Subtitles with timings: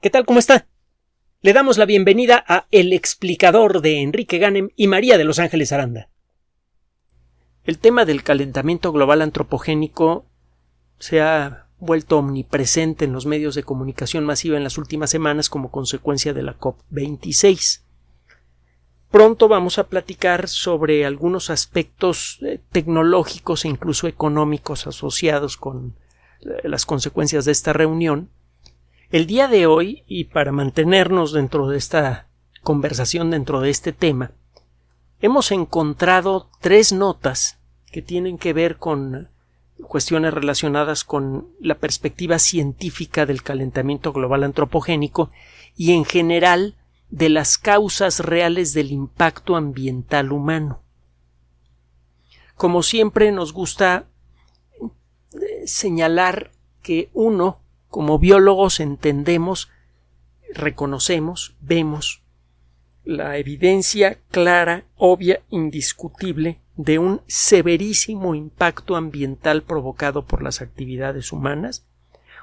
[0.00, 0.26] ¿Qué tal?
[0.26, 0.66] ¿Cómo está?
[1.40, 5.72] Le damos la bienvenida a El explicador de Enrique Ganem y María de Los Ángeles
[5.72, 6.10] Aranda.
[7.64, 10.26] El tema del calentamiento global antropogénico
[10.98, 15.70] se ha vuelto omnipresente en los medios de comunicación masiva en las últimas semanas como
[15.70, 17.80] consecuencia de la COP26.
[19.10, 25.96] Pronto vamos a platicar sobre algunos aspectos eh, tecnológicos e incluso económicos asociados con
[26.42, 28.28] eh, las consecuencias de esta reunión
[29.10, 32.28] el día de hoy, y para mantenernos dentro de esta
[32.62, 34.32] conversación, dentro de este tema,
[35.20, 37.58] hemos encontrado tres notas
[37.90, 39.30] que tienen que ver con
[39.86, 45.30] cuestiones relacionadas con la perspectiva científica del calentamiento global antropogénico
[45.76, 46.76] y en general
[47.10, 50.82] de las causas reales del impacto ambiental humano.
[52.56, 54.08] Como siempre nos gusta
[54.80, 56.50] eh, señalar
[56.82, 57.60] que uno
[57.96, 59.70] como biólogos entendemos,
[60.52, 62.20] reconocemos, vemos
[63.04, 71.86] la evidencia clara, obvia, indiscutible de un severísimo impacto ambiental provocado por las actividades humanas,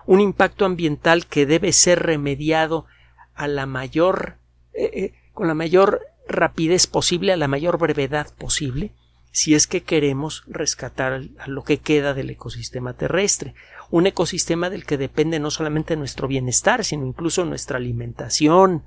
[0.08, 2.88] un impacto ambiental que debe ser remediado
[3.36, 4.38] a la mayor
[4.74, 8.92] eh, eh, con la mayor rapidez posible, a la mayor brevedad posible,
[9.34, 13.56] si es que queremos rescatar a lo que queda del ecosistema terrestre,
[13.90, 18.86] un ecosistema del que depende no solamente nuestro bienestar, sino incluso nuestra alimentación,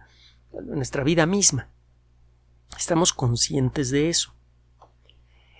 [0.64, 1.69] nuestra vida misma.
[2.78, 4.34] Estamos conscientes de eso.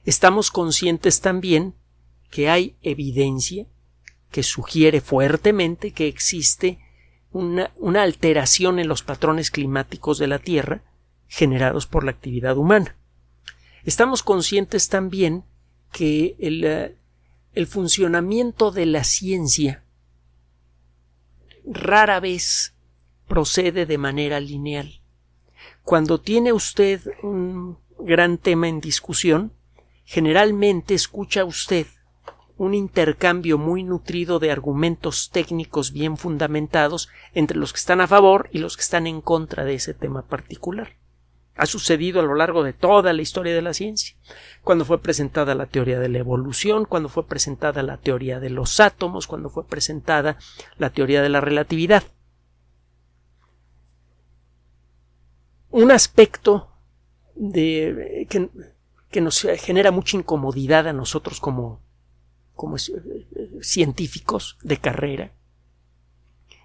[0.05, 1.75] Estamos conscientes también
[2.31, 3.67] que hay evidencia
[4.31, 6.79] que sugiere fuertemente que existe
[7.33, 10.85] una, una alteración en los patrones climáticos de la Tierra
[11.27, 12.97] generados por la actividad humana.
[13.87, 15.45] Estamos conscientes también
[15.93, 16.97] que el, eh,
[17.53, 19.85] el funcionamiento de la ciencia
[21.65, 22.75] rara vez
[23.29, 25.03] procede de manera lineal.
[25.85, 29.53] Cuando tiene usted un gran tema en discusión,
[30.05, 31.87] generalmente escucha usted
[32.57, 38.49] un intercambio muy nutrido de argumentos técnicos bien fundamentados entre los que están a favor
[38.51, 40.97] y los que están en contra de ese tema particular
[41.57, 44.17] ha sucedido a lo largo de toda la historia de la ciencia.
[44.63, 48.79] Cuando fue presentada la teoría de la evolución, cuando fue presentada la teoría de los
[48.79, 50.39] átomos, cuando fue presentada
[50.77, 52.05] la teoría de la relatividad.
[55.71, 56.71] Un aspecto
[57.35, 58.49] de, que,
[59.11, 61.81] que nos genera mucha incomodidad a nosotros como,
[62.55, 62.77] como
[63.61, 65.33] científicos de carrera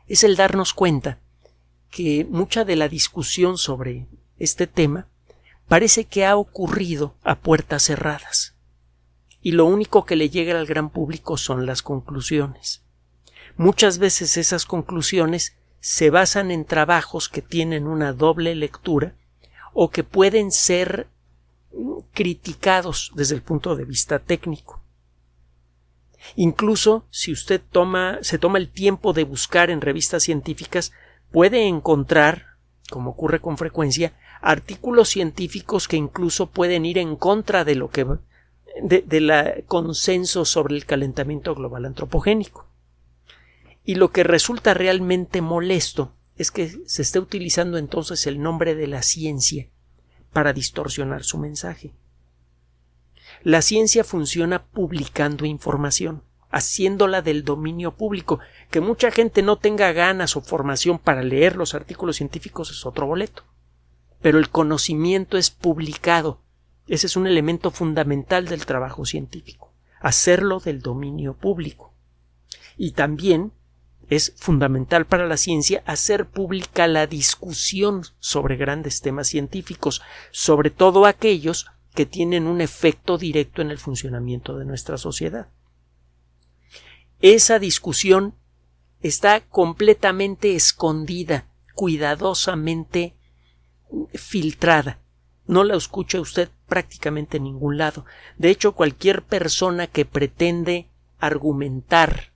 [0.08, 1.20] es el darnos cuenta
[1.90, 4.08] que mucha de la discusión sobre
[4.44, 5.08] este tema
[5.68, 8.56] parece que ha ocurrido a puertas cerradas
[9.42, 12.82] y lo único que le llega al gran público son las conclusiones.
[13.58, 19.16] Muchas veces esas conclusiones se basan en trabajos que tienen una doble lectura
[19.74, 21.08] o que pueden ser
[22.14, 24.82] criticados desde el punto de vista técnico.
[26.36, 30.92] Incluso si usted toma, se toma el tiempo de buscar en revistas científicas,
[31.32, 32.58] puede encontrar,
[32.90, 38.06] como ocurre con frecuencia, artículos científicos que incluso pueden ir en contra de lo que
[38.82, 42.68] de, la consenso sobre el calentamiento global antropogénico.
[43.84, 48.88] Y lo que resulta realmente molesto es que se esté utilizando entonces el nombre de
[48.88, 49.70] la ciencia
[50.34, 51.94] para distorsionar su mensaje.
[53.44, 58.40] La ciencia funciona publicando información, haciéndola del dominio público.
[58.70, 63.08] Que mucha gente no tenga ganas o formación para leer los artículos científicos es otro
[63.08, 63.44] boleto
[64.22, 66.42] pero el conocimiento es publicado.
[66.88, 71.94] Ese es un elemento fundamental del trabajo científico, hacerlo del dominio público.
[72.78, 73.52] Y también
[74.10, 80.02] es fundamental para la ciencia hacer pública la discusión sobre grandes temas científicos,
[80.32, 85.48] sobre todo aquellos que tienen un efecto directo en el funcionamiento de nuestra sociedad.
[87.22, 88.36] Esa discusión
[89.02, 93.16] está completamente escondida, cuidadosamente
[94.14, 95.00] filtrada.
[95.48, 98.06] No la escucha usted prácticamente en ningún lado.
[98.38, 100.88] De hecho, cualquier persona que pretende
[101.20, 102.32] argumentar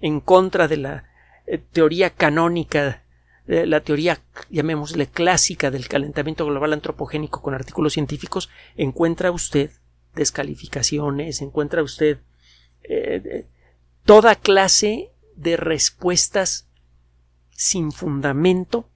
[0.00, 1.04] en contra de la
[1.46, 3.04] eh, teoría canónica,
[3.46, 4.20] eh, la teoría,
[4.50, 9.70] llamémosle clásica del calentamiento global antropogénico con artículos científicos, encuentra usted
[10.14, 12.18] descalificaciones, encuentra usted
[12.84, 13.46] eh,
[14.04, 16.68] toda clase de respuestas
[17.50, 18.88] sin fundamento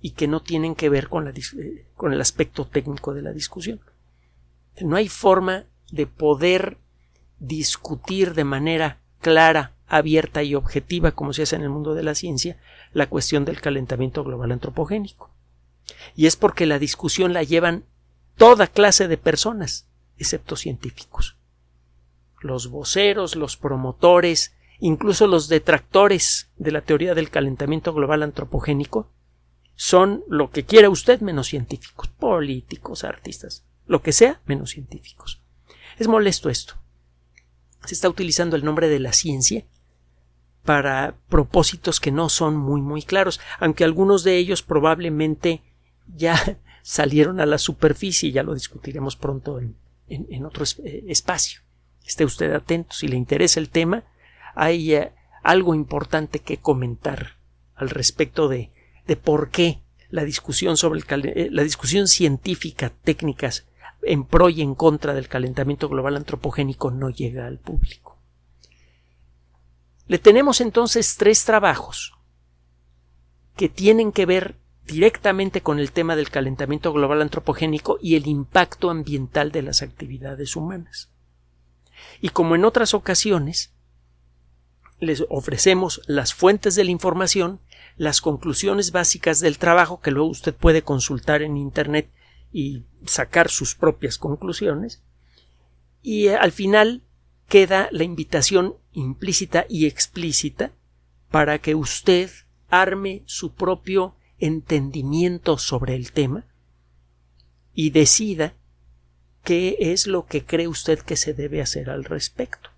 [0.00, 3.32] y que no tienen que ver con, la, eh, con el aspecto técnico de la
[3.32, 3.80] discusión.
[4.80, 6.78] No hay forma de poder
[7.38, 12.14] discutir de manera clara, abierta y objetiva, como se hace en el mundo de la
[12.14, 12.58] ciencia,
[12.92, 15.30] la cuestión del calentamiento global antropogénico.
[16.14, 17.84] Y es porque la discusión la llevan
[18.36, 21.36] toda clase de personas, excepto científicos.
[22.40, 29.10] Los voceros, los promotores, incluso los detractores de la teoría del calentamiento global antropogénico,
[29.80, 35.40] son lo que quiera usted menos científicos, políticos, artistas, lo que sea menos científicos.
[35.98, 36.74] Es molesto esto.
[37.84, 39.64] Se está utilizando el nombre de la ciencia
[40.64, 45.62] para propósitos que no son muy muy claros, aunque algunos de ellos probablemente
[46.08, 51.60] ya salieron a la superficie, ya lo discutiremos pronto en, otro eh, espacio.
[52.04, 54.02] Esté usted atento, si le interesa el tema,
[54.56, 55.12] hay eh,
[55.44, 57.38] algo importante que comentar
[57.76, 58.72] al respecto de,
[59.08, 63.66] de por qué la discusión sobre el, eh, la discusión científica, técnicas
[64.02, 68.18] en pro y en contra del calentamiento global antropogénico no llega al público.
[70.06, 72.14] Le tenemos entonces tres trabajos
[73.56, 74.56] que tienen que ver
[74.86, 80.54] directamente con el tema del calentamiento global antropogénico y el impacto ambiental de las actividades
[80.54, 81.10] humanas.
[82.20, 83.72] Y como en otras ocasiones,
[85.00, 87.60] les ofrecemos las fuentes de la información,
[87.98, 92.10] las conclusiones básicas del trabajo que luego usted puede consultar en Internet
[92.52, 95.02] y sacar sus propias conclusiones.
[96.00, 97.02] Y eh, al final
[97.48, 100.70] queda la invitación implícita y explícita
[101.30, 102.30] para que usted
[102.70, 106.46] arme su propio entendimiento sobre el tema
[107.74, 108.54] y decida
[109.42, 112.70] qué es lo que cree usted que se debe hacer al respecto.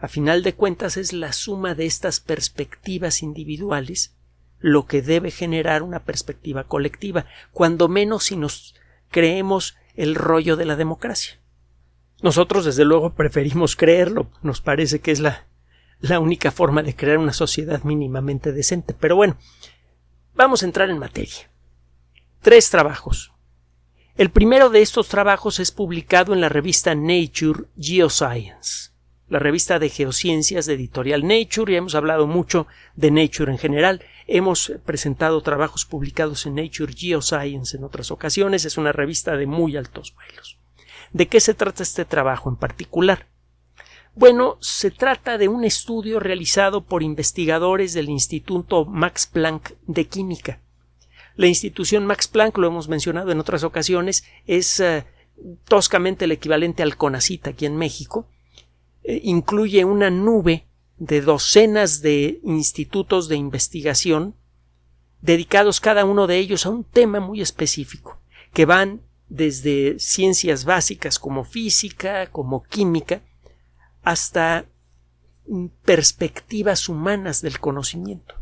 [0.00, 4.14] A final de cuentas es la suma de estas perspectivas individuales
[4.60, 8.74] lo que debe generar una perspectiva colectiva, cuando menos si nos
[9.10, 11.38] creemos el rollo de la democracia.
[12.22, 15.46] Nosotros, desde luego, preferimos creerlo, nos parece que es la,
[16.00, 18.94] la única forma de crear una sociedad mínimamente decente.
[18.94, 19.36] Pero bueno,
[20.34, 21.50] vamos a entrar en materia.
[22.40, 23.32] Tres trabajos.
[24.16, 28.97] El primero de estos trabajos es publicado en la revista Nature Geoscience
[29.28, 32.66] la revista de geociencias de editorial Nature, y hemos hablado mucho
[32.96, 34.02] de Nature en general.
[34.26, 38.64] Hemos presentado trabajos publicados en Nature Geoscience en otras ocasiones.
[38.64, 40.58] Es una revista de muy altos vuelos.
[41.12, 43.26] ¿De qué se trata este trabajo en particular?
[44.14, 50.60] Bueno, se trata de un estudio realizado por investigadores del Instituto Max Planck de Química.
[51.36, 55.06] La institución Max Planck, lo hemos mencionado en otras ocasiones, es eh,
[55.68, 58.26] toscamente el equivalente al CONACIT aquí en México,
[59.04, 60.66] eh, incluye una nube
[60.96, 64.34] de docenas de institutos de investigación
[65.20, 68.20] dedicados cada uno de ellos a un tema muy específico,
[68.52, 73.22] que van desde ciencias básicas como física, como química,
[74.02, 74.66] hasta
[75.84, 78.34] perspectivas humanas del conocimiento.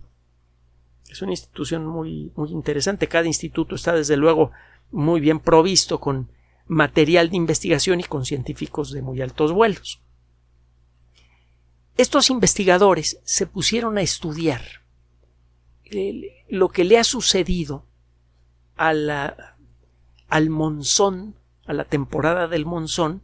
[1.09, 3.09] Es una institución muy, muy interesante.
[3.09, 4.51] Cada instituto está, desde luego,
[4.91, 6.31] muy bien provisto con
[6.67, 10.03] material de investigación y con científicos de muy altos vuelos.
[11.97, 14.63] Estos investigadores se pusieron a estudiar
[16.49, 17.87] lo que le ha sucedido
[18.77, 18.91] a
[20.29, 23.23] al monzón, a la temporada del monzón,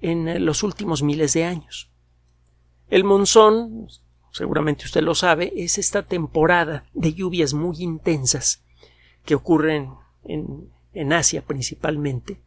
[0.00, 1.90] en los últimos miles de años.
[2.88, 3.88] El monzón,
[4.32, 8.62] seguramente usted lo sabe, es esta temporada de lluvias muy intensas
[9.24, 12.40] que ocurren en, en Asia principalmente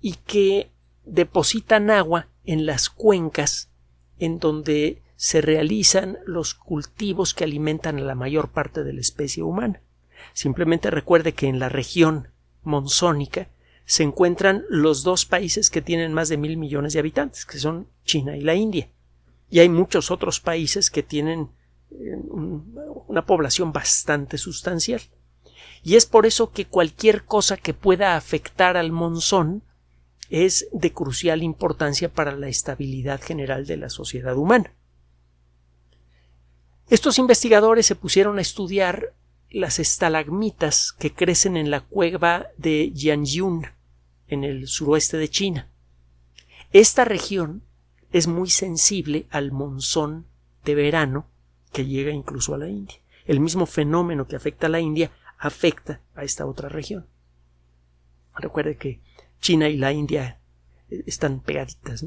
[0.00, 0.70] y que
[1.04, 3.70] depositan agua en las cuencas
[4.18, 9.42] en donde se realizan los cultivos que alimentan a la mayor parte de la especie
[9.42, 9.80] humana.
[10.32, 12.28] Simplemente recuerde que en la región
[12.62, 13.48] monzónica
[13.86, 17.86] se encuentran los dos países que tienen más de mil millones de habitantes, que son
[18.04, 18.88] China y la India.
[19.50, 21.50] Y hay muchos otros países que tienen
[21.90, 22.16] eh,
[23.06, 25.02] una población bastante sustancial.
[25.82, 29.62] Y es por eso que cualquier cosa que pueda afectar al monzón
[30.30, 34.72] es de crucial importancia para la estabilidad general de la sociedad humana.
[36.90, 39.14] Estos investigadores se pusieron a estudiar
[39.50, 43.66] las estalagmitas que crecen en la cueva de Jianyun,
[44.28, 45.68] en el suroeste de China.
[46.72, 47.62] Esta región
[48.12, 50.26] es muy sensible al monzón
[50.64, 51.26] de verano
[51.72, 52.96] que llega incluso a la India.
[53.26, 57.06] El mismo fenómeno que afecta a la India afecta a esta otra región.
[58.36, 59.00] Recuerde que
[59.44, 60.40] China y la India
[60.88, 62.02] eh, están pegaditas,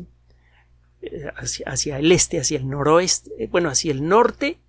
[1.04, 1.32] eh,
[1.68, 4.60] hacia, el este, hacia el noroeste, eh, bueno, hacia el norte,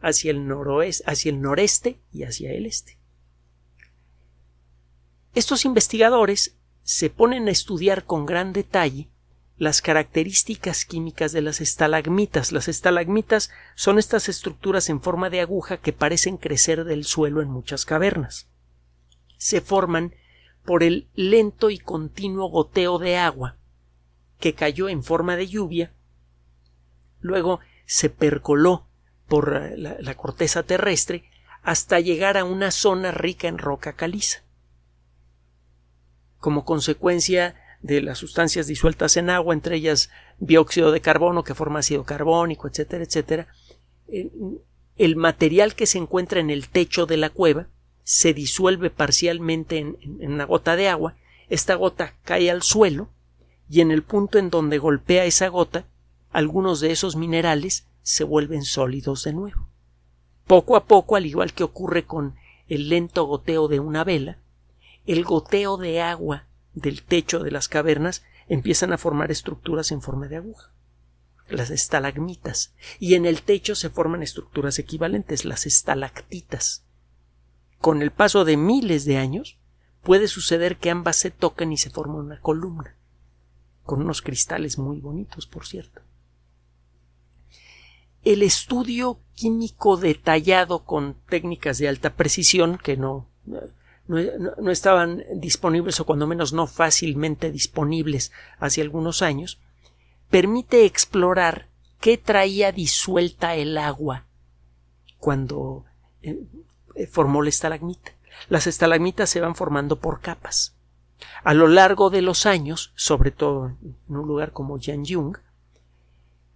[0.00, 2.96] hacia el noroeste, hacia el noreste y hacia el este.
[5.34, 9.08] Estos investigadores se ponen a estudiar con gran detalle
[9.58, 12.50] las características químicas de las estalagmitas.
[12.50, 17.48] Las estalagmitas son estas estructuras en forma de aguja que parecen crecer del suelo en
[17.48, 18.48] muchas cavernas.
[19.36, 20.14] Se forman
[20.66, 23.56] por el lento y continuo goteo de agua
[24.38, 25.92] que cayó en forma de lluvia,
[27.20, 28.86] luego se percoló
[29.28, 31.24] por eh, la, corteza terrestre
[31.62, 34.42] hasta llegar a una zona rica en roca caliza.
[36.38, 41.78] Como consecuencia de las sustancias disueltas en agua, entre ellas dióxido de carbono que forma
[41.78, 43.48] ácido carbónico, etcétera, etcétera,
[44.96, 47.68] el material que se encuentra en el techo de la cueva
[48.06, 51.16] se disuelve parcialmente en, una gota de agua,
[51.48, 53.08] esta gota cae al suelo
[53.68, 55.86] y en el punto en donde golpea esa gota,
[56.30, 59.68] algunos de esos minerales se vuelven sólidos de nuevo.
[60.46, 62.36] Poco a poco, al igual que ocurre con
[62.68, 64.38] el lento goteo de una vela,
[65.04, 70.28] el goteo de agua del techo de las cavernas empiezan a formar estructuras en forma
[70.28, 70.70] de aguja,
[71.48, 76.85] las estalagmitas, y en el techo se forman estructuras equivalentes, las estalactitas.
[77.86, 79.58] Con el paso de miles de años,
[80.02, 82.96] puede suceder que ambas se toquen y se forman una columna,
[83.84, 86.00] con unos cristales muy bonitos, por cierto.
[88.24, 93.28] El estudio químico detallado con técnicas de alta precisión, que no
[94.08, 99.60] no, estaban disponibles o cuando menos no fácilmente disponibles hace algunos años,
[100.28, 101.68] permite explorar
[102.00, 104.26] qué traía disuelta el agua
[105.18, 105.84] cuando
[106.22, 106.36] eh,
[107.10, 108.12] formó la estalagmita.
[108.48, 110.76] Las estalagmitas se van formando por capas.
[111.44, 115.38] A lo largo de los años, sobre todo en un lugar como Jiangyung,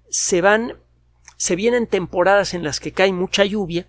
[0.08, 0.74] se van
[1.36, 3.88] se vienen temporadas en las que cae mucha lluvia,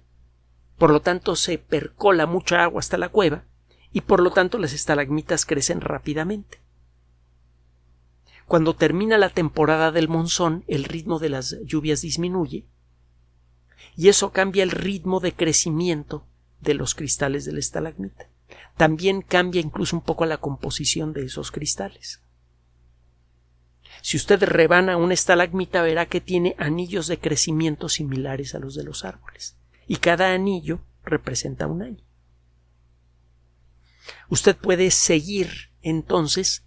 [0.78, 3.44] por lo tanto se percola mucha agua hasta la cueva,
[3.92, 6.62] y por lo tanto las estalagmitas crecen rápidamente.
[8.46, 12.66] Cuando termina la temporada del monzón, el ritmo de las lluvias disminuye
[13.96, 16.26] y eso cambia el ritmo de crecimiento
[16.62, 18.30] de los cristales de la estalagmita.
[18.78, 22.22] También cambia incluso un poco la composición de esos cristales.
[24.02, 28.84] Si usted rebana una estalagmita verá que tiene anillos de crecimiento similares a los de
[28.84, 32.04] los árboles, y cada anillo representa un año.
[34.30, 36.64] Usted puede seguir entonces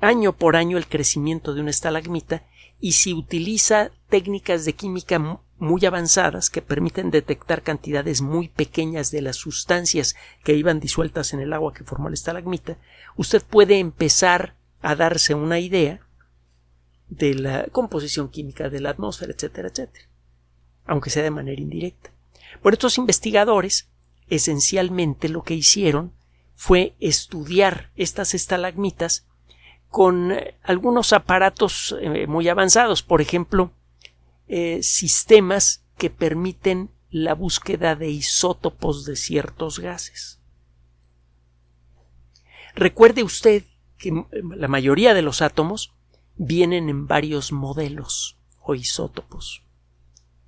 [0.00, 2.46] año por año el crecimiento de una estalagmita
[2.80, 5.18] y si utiliza técnicas de química
[5.64, 11.40] muy avanzadas que permiten detectar cantidades muy pequeñas de las sustancias que iban disueltas en
[11.40, 12.76] el agua que formó la estalagmita,
[13.16, 16.00] usted puede empezar a darse una idea
[17.08, 20.06] de la composición química de la atmósfera, etcétera, etcétera,
[20.86, 22.10] aunque sea de manera indirecta.
[22.62, 23.88] Por estos investigadores,
[24.28, 26.12] esencialmente lo que hicieron
[26.54, 29.26] fue estudiar estas estalagmitas
[29.88, 33.72] con eh, algunos aparatos eh, muy avanzados, por ejemplo,
[34.48, 40.40] eh, sistemas que permiten la búsqueda de isótopos de ciertos gases.
[42.74, 43.64] Recuerde usted
[43.98, 45.94] que la mayoría de los átomos
[46.36, 49.62] vienen en varios modelos o isótopos.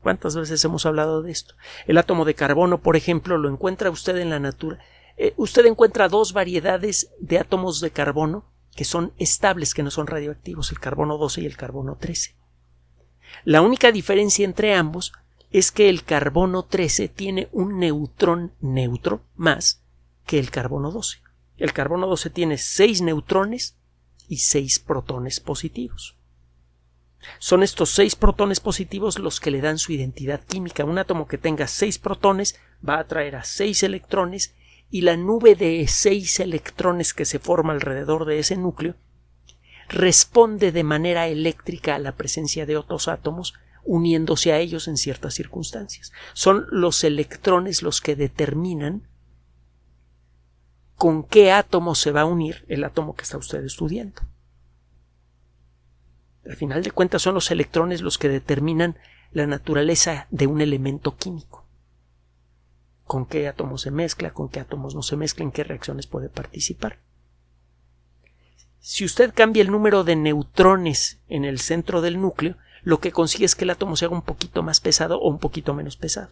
[0.01, 1.55] ¿Cuántas veces hemos hablado de esto?
[1.87, 4.81] El átomo de carbono, por ejemplo, lo encuentra usted en la natura
[5.17, 10.07] eh, usted encuentra dos variedades de átomos de carbono que son estables, que no son
[10.07, 12.37] radioactivos, el carbono 12 y el carbono 13.
[13.45, 15.13] La única diferencia entre ambos
[15.51, 19.83] es que el carbono 13 tiene un neutrón neutro más
[20.27, 21.19] que el carbono 12.
[21.57, 23.77] El carbono 12 tiene 6 neutrones
[24.29, 26.17] y 6 protones positivos.
[27.39, 30.85] Son estos 6 protones positivos los que le dan su identidad química.
[30.85, 34.55] Un átomo que tenga 6 protones va a atraer a 6 electrones
[34.91, 38.95] y la nube de seis electrones que se forma alrededor de ese núcleo
[39.89, 45.35] responde de manera eléctrica a la presencia de otros átomos uniéndose a ellos en ciertas
[45.35, 46.13] circunstancias.
[46.33, 49.09] Son los electrones los que determinan
[50.97, 54.23] con qué átomo se va a unir el átomo que está usted estudiando.
[56.45, 58.99] Al final de cuentas son los electrones los que determinan
[59.33, 61.67] la naturaleza de un elemento químico
[63.07, 66.29] con qué átomos se mezcla, con qué átomos no se mezcla, en qué reacciones puede
[66.29, 66.99] participar.
[68.89, 73.45] Si usted cambia el número de neutrones en el centro del núcleo, lo que consigue
[73.45, 76.31] es que el átomo se haga un poquito más pesado o un poquito menos pesado.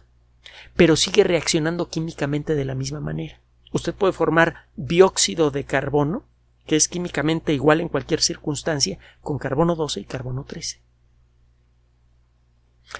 [0.73, 3.41] Pero sigue reaccionando químicamente de la misma manera.
[3.73, 6.23] Usted puede formar dióxido de carbono,
[6.65, 10.79] que es químicamente igual en cualquier circunstancia, con carbono 12 y carbono 13.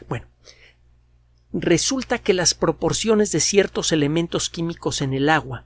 [0.09, 0.25] Bueno,
[1.53, 5.65] resulta que las proporciones de ciertos elementos químicos en el agua,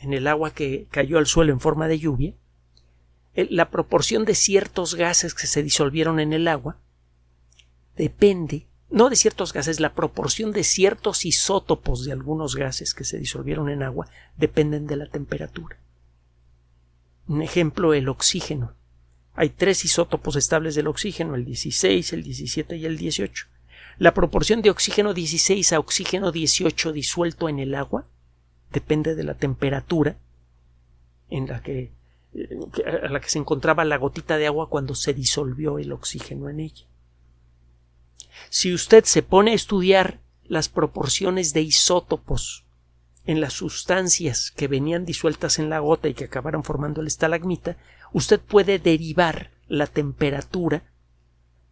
[0.00, 2.34] en el agua que cayó al suelo en forma de lluvia,
[3.36, 6.78] la proporción de ciertos gases que se disolvieron en el agua
[7.96, 13.18] depende, no de ciertos gases, la proporción de ciertos isótopos de algunos gases que se
[13.18, 15.78] disolvieron en agua dependen de la temperatura.
[17.28, 18.74] Un ejemplo, el oxígeno.
[19.34, 23.46] Hay tres isótopos estables del oxígeno, el 16, el 17 y el 18.
[23.98, 28.06] La proporción de oxígeno 16 a oxígeno 18 disuelto en el agua
[28.70, 30.16] depende de la temperatura
[31.28, 31.90] en la que
[32.84, 36.60] a la que se encontraba la gotita de agua cuando se disolvió el oxígeno en
[36.60, 36.86] ella.
[38.50, 42.64] Si usted se pone a estudiar las proporciones de isótopos
[43.24, 47.76] en las sustancias que venían disueltas en la gota y que acabaron formando el estalagmita,
[48.12, 50.84] usted puede derivar la temperatura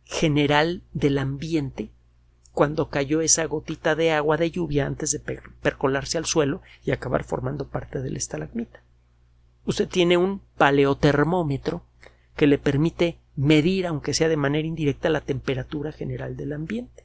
[0.05, 1.91] general del ambiente
[2.53, 5.21] cuando cayó esa gotita de agua de lluvia antes de
[5.63, 8.84] percolarse al suelo y acabar formando parte del estalagmita
[9.65, 11.83] usted tiene un paleotermómetro
[12.37, 17.05] que le permite medir, aunque sea de manera indirecta, la temperatura general del ambiente.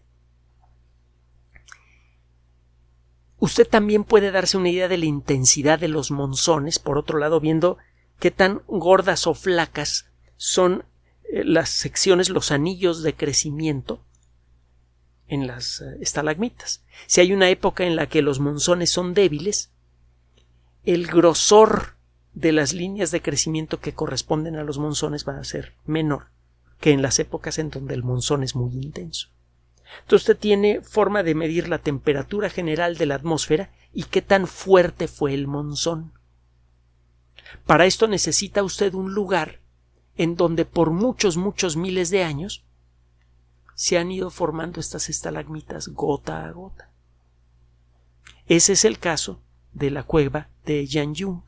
[3.39, 7.39] Usted también puede darse una idea de la intensidad de los monzones, por otro lado,
[7.39, 7.77] viendo
[8.19, 10.83] qué tan gordas o flacas son
[11.31, 14.03] eh, las secciones, los anillos de crecimiento
[15.27, 16.83] en las eh, estalagmitas.
[17.07, 19.71] Si hay una época en la que los monzones son débiles,
[20.83, 21.95] el grosor
[22.33, 26.27] de las líneas de crecimiento que corresponden a los monzones va a ser menor
[26.79, 29.29] que en las épocas en donde el monzón es muy intenso.
[30.01, 34.47] Entonces usted tiene forma de medir la temperatura general de la atmósfera y qué tan
[34.47, 36.13] fuerte fue el monzón.
[37.65, 39.59] Para esto necesita usted un lugar
[40.15, 42.63] en donde por muchos, muchos miles de años
[43.73, 46.91] se han ido formando estas estalagmitas gota a gota.
[48.47, 49.41] Ese es el caso
[49.73, 51.43] de la cueva de Yanyung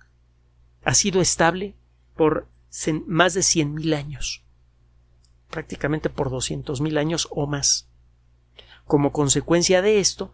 [0.83, 1.75] ha sido estable
[2.15, 2.47] por
[3.07, 4.43] más de 100.000 años,
[5.49, 7.89] prácticamente por 200.000 años o más.
[8.85, 10.33] Como consecuencia de esto,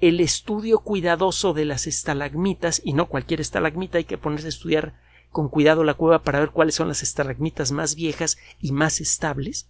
[0.00, 5.00] el estudio cuidadoso de las estalagmitas, y no cualquier estalagmita, hay que ponerse a estudiar
[5.30, 9.68] con cuidado la cueva para ver cuáles son las estalagmitas más viejas y más estables,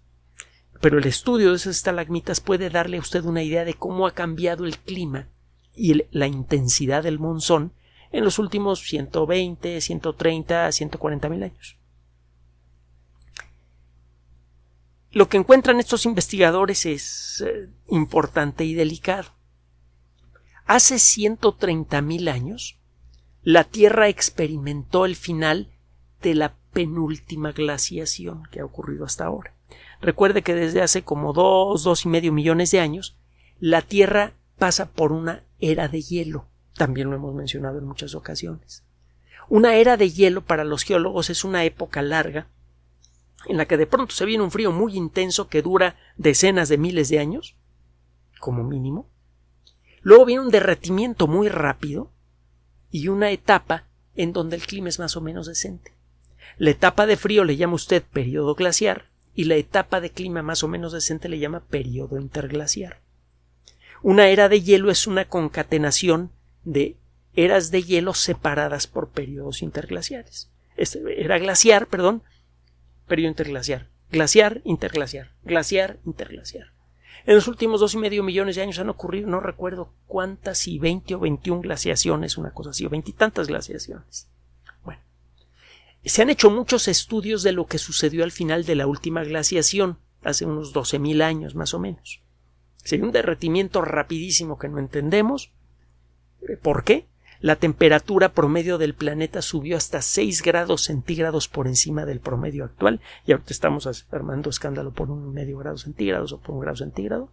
[0.81, 4.15] pero el estudio de esas estalagmitas puede darle a usted una idea de cómo ha
[4.15, 5.29] cambiado el clima
[5.75, 7.73] y la intensidad del monzón
[8.13, 11.79] en los últimos 120, 130, 140 mil años.
[15.11, 19.31] Lo que encuentran estos investigadores es eh, importante y delicado.
[20.65, 22.79] Hace 130 mil años,
[23.43, 25.69] la Tierra experimentó el final
[26.23, 29.55] de la penúltima glaciación que ha ocurrido hasta ahora.
[30.01, 33.19] Recuerde que desde hace como dos, dos y medio millones de años,
[33.59, 36.49] la Tierra pasa por una era de hielo.
[36.75, 38.85] También lo hemos mencionado en muchas ocasiones.
[39.49, 42.47] Una era de hielo para los geólogos es una época larga
[43.47, 46.79] en la que de pronto se viene un frío muy intenso que dura decenas de
[46.79, 47.57] miles de años,
[48.39, 49.09] como mínimo.
[50.01, 52.11] Luego viene un derretimiento muy rápido
[52.91, 55.93] y una etapa en donde el clima es más o menos decente.
[56.59, 60.63] La etapa de frío le llama usted periodo glaciar y la etapa de clima más
[60.63, 63.01] o menos decente le llama periodo interglaciar.
[64.03, 66.31] Una era de hielo es una concatenación
[66.65, 66.97] de
[67.35, 70.51] eras de hielo separadas por periodos interglaciares.
[70.77, 72.23] Este, era glaciar, perdón,
[73.07, 73.89] periodo interglaciar.
[74.11, 75.33] Glaciar, interglaciar.
[75.43, 76.73] Glaciar, interglaciar.
[77.25, 80.79] En los últimos dos y medio millones de años han ocurrido, no recuerdo cuántas, si
[80.79, 84.29] veinte o veintiún glaciaciones, una cosa así, o veintitantas glaciaciones.
[84.83, 85.01] Bueno,
[86.05, 89.99] se han hecho muchos estudios de lo que sucedió al final de la última glaciación,
[90.23, 92.23] hace unos doce mil años más o menos.
[92.77, 95.53] Sería un derretimiento rapidísimo que no entendemos,
[96.63, 97.07] ¿Por qué?
[97.41, 103.01] La temperatura promedio del planeta subió hasta 6 grados centígrados por encima del promedio actual
[103.27, 107.31] y ahorita estamos armando escándalo por un medio grado centígrados o por un grado centígrado.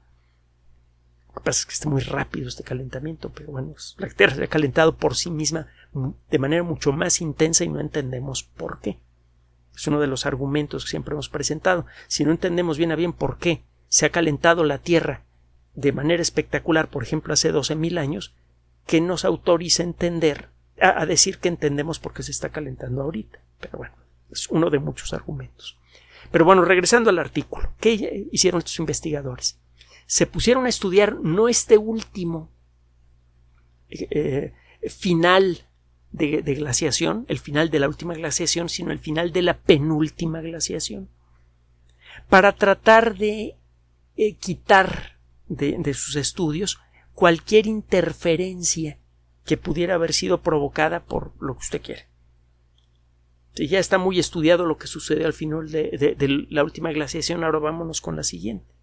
[1.28, 4.44] Lo que pasa es que está muy rápido este calentamiento, pero bueno, la Tierra se
[4.44, 5.68] ha calentado por sí misma
[6.32, 8.98] de manera mucho más intensa y no entendemos por qué.
[9.76, 11.86] Es uno de los argumentos que siempre hemos presentado.
[12.08, 15.22] Si no entendemos bien a bien por qué se ha calentado la Tierra
[15.76, 18.34] de manera espectacular, por ejemplo, hace 12.000 años,
[18.90, 20.50] que nos autoriza a entender,
[20.82, 23.40] a, decir que entendemos por qué se está calentando ahorita.
[23.60, 23.94] Pero bueno,
[24.32, 25.78] es uno de muchos argumentos.
[26.32, 29.60] Pero bueno, regresando al artículo, ¿qué hicieron estos investigadores?
[30.08, 32.50] Se pusieron a estudiar no este último
[33.92, 34.54] eh,
[34.88, 35.68] final
[36.12, 41.10] de, glaciación, el final de la última glaciación, sino el final de la penúltima glaciación,
[42.28, 43.56] para tratar de
[44.18, 46.80] eh, quitar de sus estudios
[47.20, 48.98] cualquier interferencia
[49.44, 52.08] que pudiera haber sido provocada por lo que usted quiere.
[53.56, 57.44] ya está muy estudiado lo que sucede al final de, de la última glaciación.
[57.44, 58.74] Ahora vámonos con la siguiente.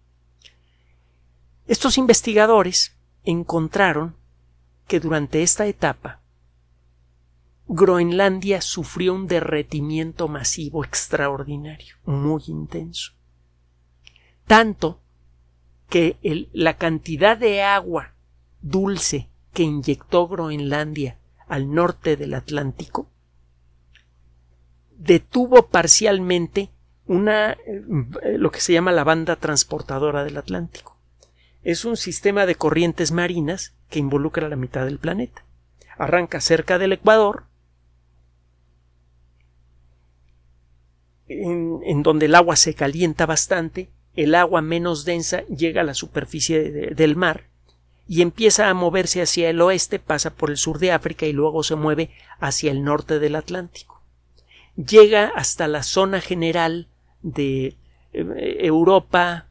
[1.65, 4.15] Estos investigadores encontraron
[4.87, 6.21] que durante esta etapa
[7.65, 13.13] Groenlandia sufrió un derretimiento masivo extraordinario, muy intenso.
[14.45, 15.01] Tanto
[15.89, 16.19] que
[16.53, 18.13] la cantidad de agua
[18.61, 21.17] dulce que inyectó Groenlandia
[21.47, 23.07] al norte del Atlántico
[24.97, 26.69] detuvo parcialmente
[27.05, 30.97] una eh, lo que se llama la banda transportadora del Atlántico.
[31.63, 35.45] Es un sistema de corrientes marinas que involucra la mitad del planeta.
[35.97, 37.45] Arranca cerca del Ecuador,
[41.27, 46.71] en, donde el agua se calienta bastante, el agua menos densa llega a la superficie
[46.71, 47.45] del mar
[48.07, 51.63] y empieza a moverse hacia el oeste, pasa por el sur de África y luego
[51.63, 54.01] se mueve hacia el norte del Atlántico.
[54.75, 56.87] Llega hasta la zona general
[57.21, 57.75] de
[58.13, 59.47] eh, Europa,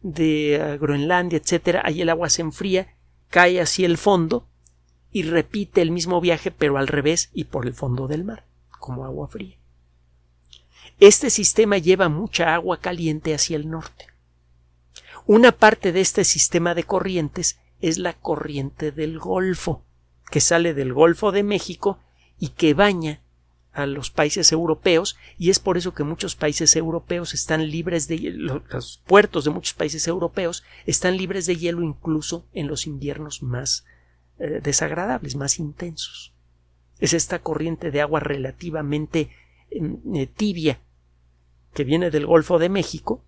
[0.00, 2.94] de eh, Groenlandia, etcétera, ahí el agua se enfría,
[3.28, 4.46] cae hacia el fondo
[5.12, 8.44] y repite el mismo viaje pero al revés y por el fondo del mar,
[8.80, 9.56] como agua fría.
[10.98, 14.06] Este sistema lleva mucha agua caliente hacia el norte.
[15.26, 19.82] Una parte de este sistema de corrientes es la corriente del Golfo,
[20.30, 21.98] que sale del Golfo de México
[22.38, 23.20] y que baña
[23.72, 28.18] a los países europeos y es por eso que muchos países europeos están libres de
[28.18, 33.86] los puertos de muchos países europeos están libres de hielo incluso en los inviernos más
[34.38, 36.32] eh, desagradables, más intensos.
[37.00, 39.30] Es esta corriente de agua relativamente
[39.78, 40.80] mm, eh, tibia
[41.74, 43.22] que viene del Golfo de México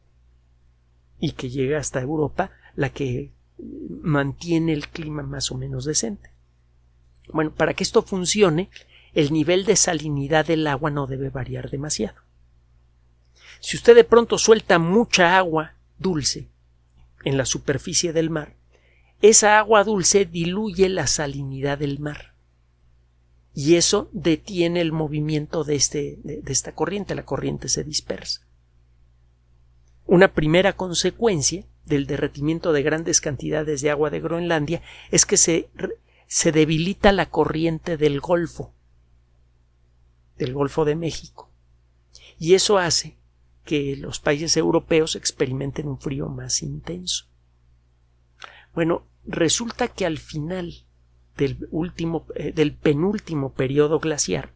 [1.19, 6.31] y que llega hasta Europa, la que mantiene el clima más o menos decente.
[7.33, 8.71] Bueno, para que esto funcione,
[9.15, 12.21] el nivel de salinidad del agua no debe variar demasiado.
[13.61, 16.49] Si usted de pronto suelta mucha agua dulce
[17.25, 18.57] en la superficie del mar,
[19.23, 22.35] esa agua dulce diluye la salinidad del mar
[23.55, 28.41] y eso detiene el movimiento de, este, de, esta corriente, la corriente se dispersa.
[30.07, 35.69] Una primera consecuencia del derretimiento de grandes cantidades de agua de Groenlandia es que se,
[36.27, 38.73] se debilita la corriente del Golfo,
[40.39, 41.51] del Golfo de México,
[42.39, 43.17] y eso hace
[43.65, 47.27] que los países europeos experimenten un frío más intenso.
[48.75, 50.85] Bueno, resulta que al final
[51.37, 54.53] del último, eh, del penúltimo periodo glaciar,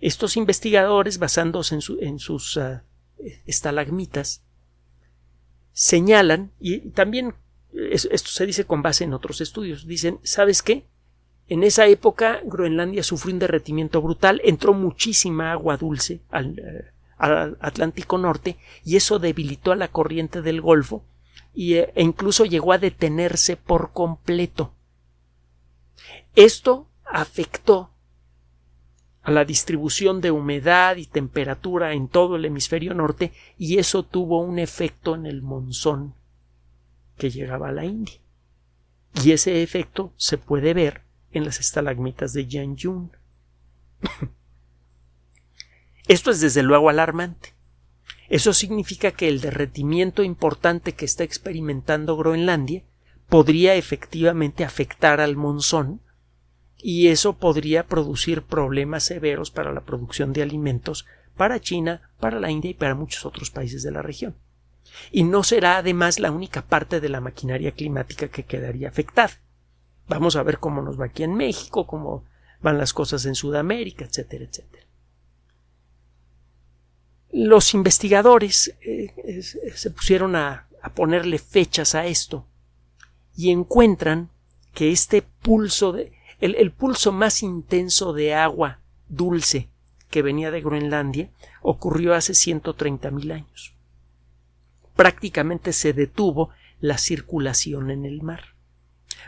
[0.00, 2.84] estos investigadores, basándose en, sus ah,
[3.46, 4.44] estalagmitas,
[5.78, 7.34] señalan, y también
[7.72, 10.86] esto se dice con base en otros estudios, dicen, ¿sabes qué?
[11.46, 16.90] En esa época Groenlandia sufrió un derretimiento brutal, entró muchísima agua dulce al, eh,
[17.60, 21.04] Atlántico Norte y eso debilitó a la corriente del Golfo
[21.54, 24.72] y, eh, e incluso llegó a detenerse por completo.
[26.34, 27.92] Esto afectó
[29.28, 34.40] a la distribución de humedad y temperatura en todo el hemisferio norte y eso tuvo
[34.40, 36.14] un efecto en el monzón
[37.18, 38.14] que llegaba a la India.
[39.22, 43.12] Y ese efecto se puede ver en las estalagmitas de Yun.
[46.08, 47.52] Esto es desde luego alarmante.
[48.30, 52.82] Eso significa que el derretimiento importante que está experimentando Groenlandia
[53.28, 56.00] podría efectivamente afectar al monzón
[56.80, 62.50] y eso podría producir problemas severos para la producción de alimentos para China, para la
[62.50, 64.36] India y para muchos otros países de la región.
[65.12, 69.40] Y no será además la única parte de la maquinaria climática que quedaría afectada.
[70.08, 72.24] Vamos a ver cómo nos va aquí en México, cómo
[72.60, 74.86] van las cosas en Sudamérica, etcétera, etcétera.
[77.30, 82.46] Los investigadores eh, se pusieron a ponerle fechas a esto
[83.36, 84.30] y encuentran
[84.72, 89.68] que este pulso de, el, pulso más intenso de agua dulce
[90.10, 91.30] que venía de Groenlandia
[91.62, 93.74] ocurrió hace 130.000 años.
[94.94, 98.54] Prácticamente se detuvo la circulación en el mar.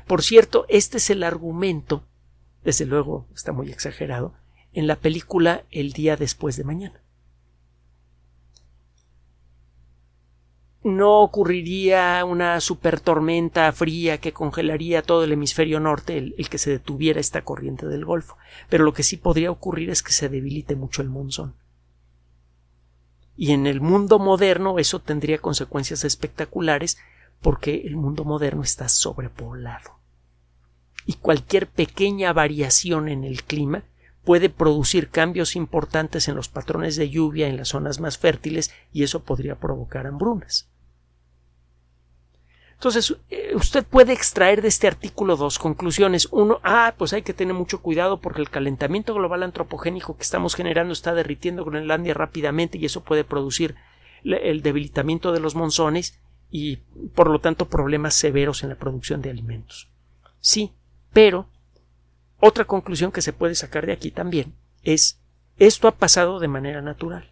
[0.07, 2.05] Por cierto, este es el argumento,
[2.65, 4.35] desde luego está muy exagerado,
[4.73, 7.00] en la película El día después de mañana.
[10.83, 16.71] No ocurriría una super tormenta fría que congelaría todo el hemisferio norte, el, que se
[16.71, 18.39] detuviera esta corriente del Golfo,
[18.69, 21.55] pero lo que sí podría ocurrir es que se debilite mucho el monzón.
[23.37, 26.99] Y en el mundo moderno eso tendría consecuencias espectaculares
[27.43, 29.99] porque el mundo moderno está sobrepoblado.
[31.07, 33.83] Y cualquier pequeña variación en el clima
[34.25, 39.03] puede producir cambios importantes en los patrones de lluvia en las zonas más fértiles y
[39.03, 40.70] eso podría provocar hambrunas.
[42.81, 46.29] Entonces, eh, usted puede extraer de este artículo dos conclusiones.
[46.31, 50.55] Uno, ah, pues hay que tener mucho cuidado porque el calentamiento global antropogénico que estamos
[50.55, 53.75] generando está derritiendo Groenlandia rápidamente y eso puede producir
[54.25, 56.19] el debilitamiento de los monzones
[56.51, 56.77] y,
[57.15, 59.91] por lo tanto, problemas severos en la producción de alimentos.
[60.41, 60.73] Sí,
[61.13, 61.51] pero
[62.39, 65.21] otra conclusión que se puede sacar de aquí también es
[65.59, 67.31] esto ha pasado de manera natural.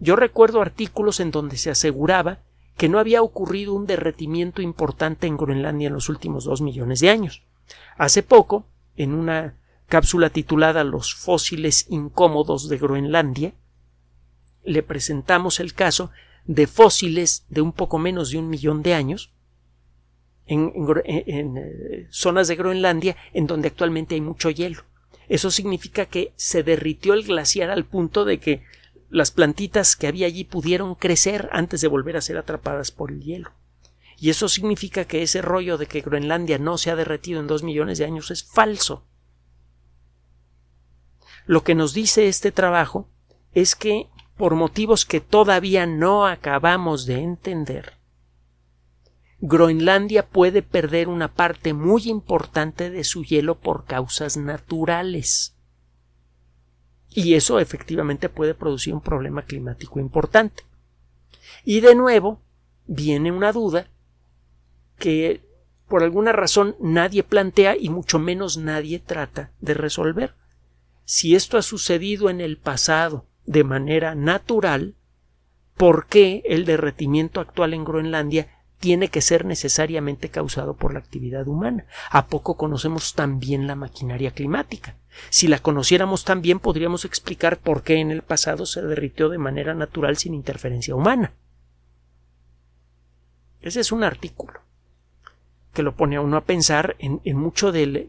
[0.00, 2.40] Yo recuerdo artículos en donde se aseguraba
[2.76, 7.10] que no había ocurrido un derretimiento importante en Groenlandia en los últimos dos millones de
[7.10, 7.42] años.
[7.96, 9.56] Hace poco, en una
[9.86, 13.54] cápsula titulada Los fósiles incómodos de Groenlandia,
[14.64, 16.10] le presentamos el caso
[16.44, 19.32] de fósiles de un poco menos de un millón de años
[20.46, 20.72] en,
[21.04, 24.82] en, eh, zonas de Groenlandia en donde actualmente hay mucho hielo.
[25.28, 28.62] Eso significa que se derritió el glaciar al punto de que
[29.12, 33.22] las plantitas que había allí pudieron crecer antes de volver a ser atrapadas por el
[33.22, 33.52] hielo.
[34.16, 37.62] Y eso significa que ese rollo de que Groenlandia no se ha derretido en dos
[37.62, 39.04] millones de años es falso.
[41.44, 43.10] Lo que nos dice este trabajo
[43.52, 47.98] es que, por motivos que todavía no acabamos de entender,
[49.40, 55.54] Groenlandia puede perder una parte muy importante de su hielo por causas naturales
[57.14, 60.64] y eso efectivamente puede producir un problema climático importante.
[61.64, 62.40] Y de nuevo
[62.86, 63.88] viene una duda
[64.98, 65.42] que
[65.88, 70.34] por alguna razón nadie plantea y mucho menos nadie trata de resolver.
[71.04, 74.94] Si esto ha sucedido en el pasado de manera natural,
[75.76, 81.46] ¿por qué el derretimiento actual en Groenlandia tiene que ser necesariamente causado por la actividad
[81.46, 81.86] humana.
[82.10, 84.96] ¿A poco conocemos también la maquinaria climática?
[85.30, 89.72] Si la conociéramos también podríamos explicar por qué en el pasado se derritió de manera
[89.72, 91.32] natural sin interferencia humana.
[93.60, 94.62] Ese es un artículo
[95.72, 98.08] que lo pone a uno a pensar en, mucho del,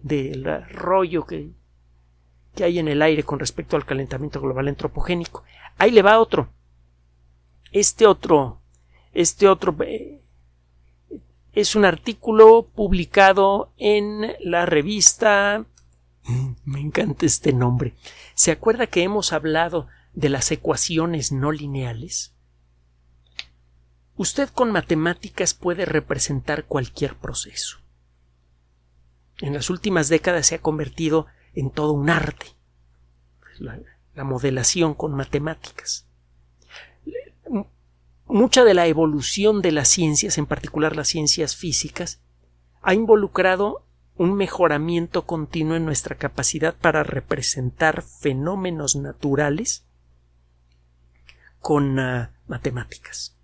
[0.71, 1.51] rollo que,
[2.55, 5.43] que hay en el aire con respecto al calentamiento global antropogénico.
[5.77, 6.49] Ahí le va otro.
[7.71, 8.59] Este otro,
[9.13, 10.22] este otro eh,
[11.53, 15.65] es un artículo publicado en la revista.
[16.65, 17.93] Me encanta este nombre.
[18.33, 22.33] ¿Se acuerda que hemos hablado de las ecuaciones no lineales?
[24.15, 27.79] Usted con matemáticas puede representar cualquier proceso.
[29.39, 32.47] En las últimas décadas se ha convertido en todo un arte.
[33.59, 33.79] La,
[34.15, 36.07] la modelación con matemáticas
[38.33, 42.19] mucha de la evolución de las ciencias, en particular las ciencias físicas,
[42.81, 49.85] ha involucrado un mejoramiento continuo en nuestra capacidad para representar fenómenos naturales
[51.59, 53.37] con ah, matemáticas.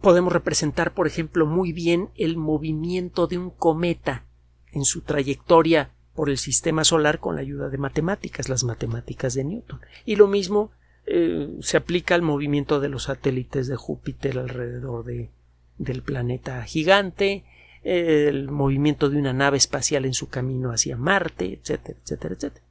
[0.00, 4.24] Podemos representar, por ejemplo, muy bien el movimiento de un cometa
[4.72, 9.44] en su trayectoria por el sistema solar con la ayuda de matemáticas, las matemáticas de
[9.44, 9.80] Newton.
[10.04, 10.72] Y lo mismo
[11.06, 15.30] eh, se aplica al movimiento de los satélites de Júpiter alrededor de,
[15.78, 17.44] del planeta gigante,
[17.84, 22.64] el movimiento de una nave espacial en su camino hacia Marte, etcétera, etcétera, etcétera.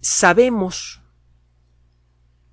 [0.00, 1.00] Sabemos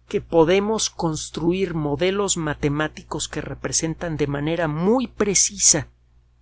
[0.08, 5.88] que podemos construir modelos matemáticos que representan de manera muy precisa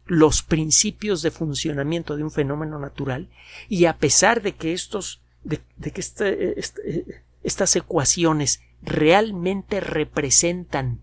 [0.06, 3.28] los principios de funcionamiento de un fenómeno natural
[3.68, 11.00] y a pesar de que estos de, que este, este, estas ecuaciones realmente representan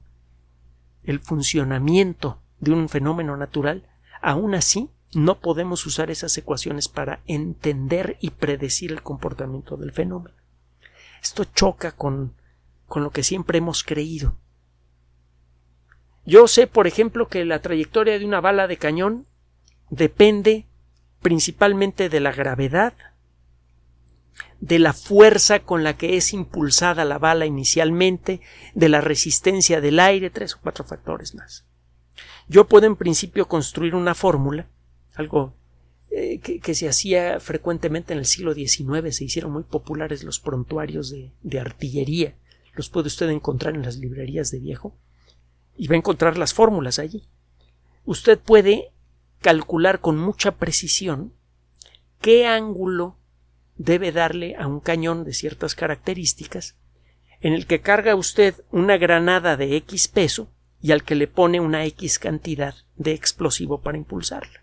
[1.04, 3.88] el funcionamiento de un fenómeno natural,
[4.20, 10.36] aún así no podemos usar esas ecuaciones para entender y predecir el comportamiento del fenómeno.
[11.22, 12.34] Esto choca con,
[12.86, 14.36] con lo que siempre hemos creído.
[16.24, 19.26] Yo sé, por ejemplo, que la trayectoria de una bala de cañón
[19.90, 20.66] depende
[21.20, 22.94] principalmente de la gravedad,
[24.60, 28.40] de la fuerza con la que es impulsada la bala inicialmente,
[28.74, 31.66] de la resistencia del aire, tres o cuatro factores más.
[32.48, 34.68] Yo puedo en principio construir una fórmula,
[35.14, 35.56] algo
[36.10, 41.10] eh, que, se hacía frecuentemente en el siglo XIX, se hicieron muy populares los prontuarios
[41.10, 42.36] de, de artillería,
[42.74, 44.96] los puede usted encontrar en las librerías de viejo,
[45.76, 47.28] y va a encontrar las fórmulas allí.
[48.04, 48.92] Usted puede
[49.40, 51.34] calcular con mucha precisión
[52.20, 53.18] qué ángulo
[53.76, 56.76] debe darle a un cañón de ciertas características,
[57.40, 60.48] en el que carga usted una granada de X peso
[60.80, 64.62] y al que le pone una X cantidad de explosivo para impulsarla.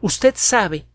[0.00, 0.86] Usted sabe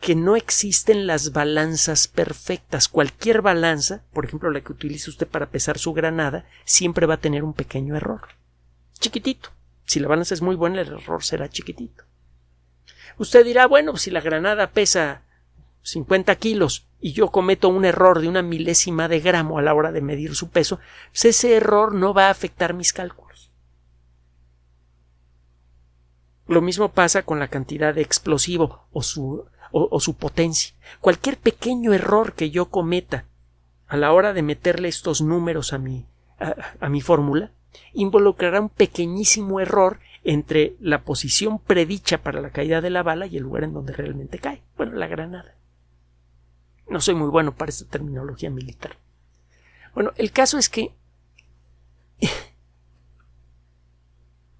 [0.00, 2.88] que no existen las balanzas perfectas.
[2.88, 7.20] Cualquier balanza, por ejemplo la que utilice usted para pesar su granada, siempre va a
[7.20, 8.20] tener un pequeño error.
[8.98, 9.50] Chiquitito.
[9.86, 12.04] Si la balanza es muy buena, el error será chiquitito.
[13.18, 15.22] Usted dirá, bueno, si la granada pesa
[15.82, 19.92] 50 kilos y yo cometo un error de una milésima de gramo a la hora
[19.92, 23.50] de medir su peso, pues ese error no va a afectar mis cálculos.
[26.46, 30.72] Lo mismo pasa con la cantidad de explosivo o su o, su potencia.
[31.00, 33.24] Cualquier pequeño error que yo cometa
[33.88, 36.06] a la hora de meterle estos números a mi,
[36.38, 37.50] a, mi fórmula
[37.92, 43.36] involucrará un pequeñísimo error entre la posición predicha para la caída de la bala y
[43.36, 44.62] el lugar en donde realmente cae.
[44.76, 45.56] Bueno, la granada.
[46.88, 48.98] No soy muy bueno para esta terminología militar.
[49.94, 50.94] Bueno, el caso es que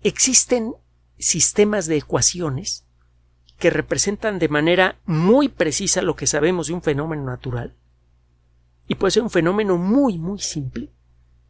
[0.03, 0.74] existen
[1.18, 2.85] sistemas de ecuaciones
[3.59, 7.74] que representan de manera muy precisa lo que sabemos de un fenómeno natural.
[8.87, 10.92] Y puede ser un fenómeno muy, muy simple.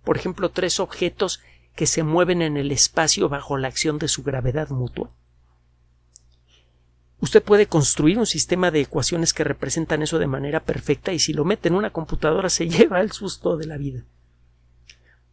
[0.05, 1.41] Por ejemplo, tres objetos
[1.75, 5.11] que se mueven en el espacio bajo la acción de su gravedad mutua.
[7.21, 11.33] Usted puede construir un sistema de ecuaciones que representan eso de manera perfecta y si
[11.33, 14.05] lo mete en una computadora se lleva el susto de la vida.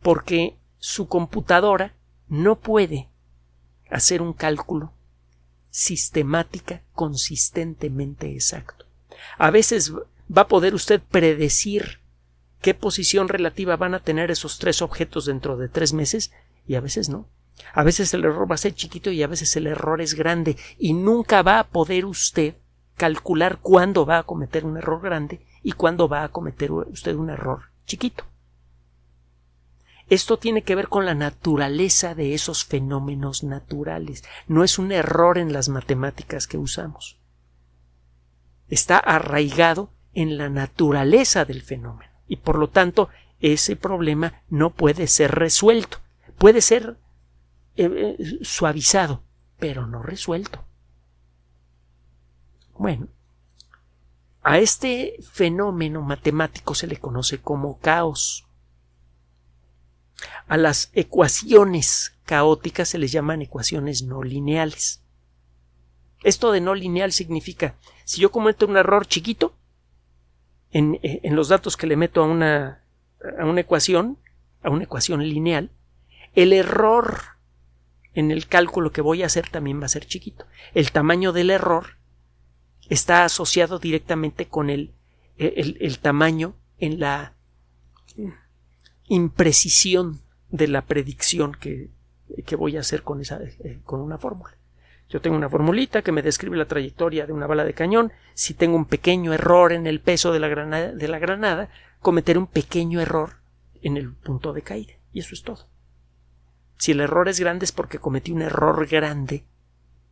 [0.02, 1.94] Porque su computadora
[2.28, 3.10] no puede
[3.90, 4.94] hacer un cálculo
[5.70, 8.86] sistemática, consistentemente exacto.
[9.38, 12.01] A veces va a poder usted predecir
[12.62, 16.32] qué posición relativa van a tener esos tres objetos dentro de tres meses
[16.68, 17.28] y a veces no.
[17.74, 20.58] A veces el error va a ser chiquito y a veces el error es grande
[20.78, 22.56] y nunca va a poder usted
[22.96, 27.30] calcular cuándo va a cometer un error grande y cuándo va a cometer usted un
[27.30, 28.26] error chiquito.
[30.08, 34.24] Esto tiene que ver con la naturaleza de esos fenómenos naturales.
[34.46, 37.18] No es un error en las matemáticas que usamos.
[38.68, 42.11] Está arraigado en la naturaleza del fenómeno.
[42.32, 43.10] Y por lo tanto,
[43.42, 45.98] ese problema no puede ser resuelto.
[46.38, 46.96] Puede ser
[47.76, 49.22] eh, eh, suavizado,
[49.60, 50.64] pero no resuelto.
[52.78, 53.10] Bueno,
[54.44, 58.48] a este fenómeno matemático se le conoce como caos.
[60.48, 65.02] A las ecuaciones caóticas se les llaman ecuaciones no lineales.
[66.24, 69.54] Esto de no lineal significa, si yo cometo un error chiquito
[70.72, 72.84] en, eh, los datos que le meto a una,
[73.40, 74.18] a una ecuación,
[74.64, 75.72] a una ecuación lineal,
[76.34, 77.20] el error
[78.14, 80.46] en el cálculo que voy a hacer también va a ser chiquito.
[80.74, 81.98] El tamaño del error
[82.90, 84.94] está asociado directamente con el,
[85.38, 87.36] el tamaño en la
[89.08, 91.90] imprecisión de la predicción que,
[92.58, 94.58] voy a hacer con, esa, eh, con una fórmula.
[95.12, 98.14] Yo tengo una formulita que me describe la trayectoria de una bala de cañón.
[98.34, 101.70] Si tengo un pequeño error en el peso de la granada, de la granada
[102.00, 103.42] cometeré un pequeño error
[103.82, 104.94] en el punto de caída.
[105.12, 105.68] Y eso es todo.
[106.78, 109.44] Si el error es grande es porque cometí un error grande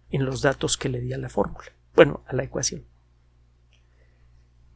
[0.10, 1.72] en los datos que le di a la fórmula.
[1.96, 2.84] Bueno, a la ecuación.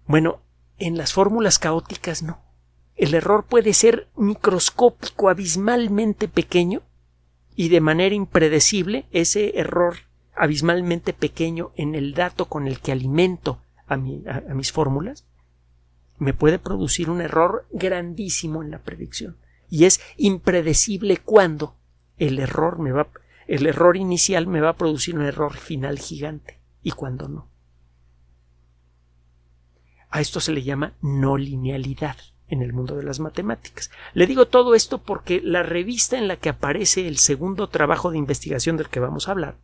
[0.07, 0.41] Bueno,
[0.77, 2.41] en las fórmulas caóticas no.
[2.95, 6.81] El error puede ser microscópico, abismalmente pequeño,
[7.55, 9.97] y de manera impredecible ese error
[10.35, 15.25] abismalmente pequeño en el dato con el que alimento a, mis fórmulas
[16.17, 19.37] me puede producir un error grandísimo en la predicción.
[19.69, 21.75] Y es impredecible cuando
[22.17, 23.07] el error me va
[23.47, 27.49] el error inicial me va a producir un error final gigante y cuando no.
[30.09, 32.15] A esto se le llama no linealidad
[32.47, 33.91] en el mundo de las matemáticas.
[34.13, 38.17] Le digo todo esto porque la revista en la que aparece el segundo trabajo de
[38.17, 39.57] investigación del que vamos a hablar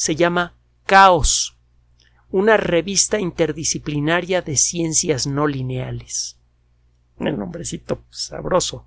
[0.00, 0.54] se llama
[0.86, 1.58] Caos,
[2.30, 6.38] una revista interdisciplinaria de ciencias no lineales.
[7.18, 8.86] El nombrecito sabroso.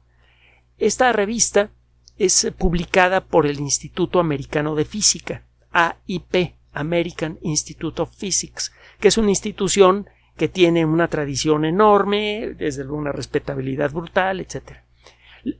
[0.79, 1.69] Esta revista
[2.17, 9.19] es publicada por el Instituto Americano de Física, AIP, American Institute of Physics, que es
[9.19, 14.77] una institución que tiene una tradición enorme, desde una respetabilidad brutal, etc.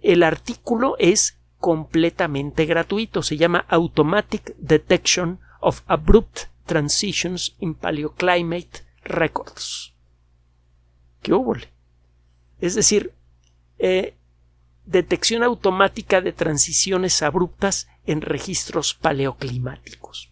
[0.02, 9.94] El artículo es completamente gratuito, se llama Automatic Detection of Abrupt Transitions in Paleoclimate Records.
[11.22, 11.56] ¿Qué hubo?
[12.60, 13.14] Es decir,
[13.80, 14.16] eh,
[14.86, 20.32] detección automática de transiciones abruptas en registros paleoclimáticos.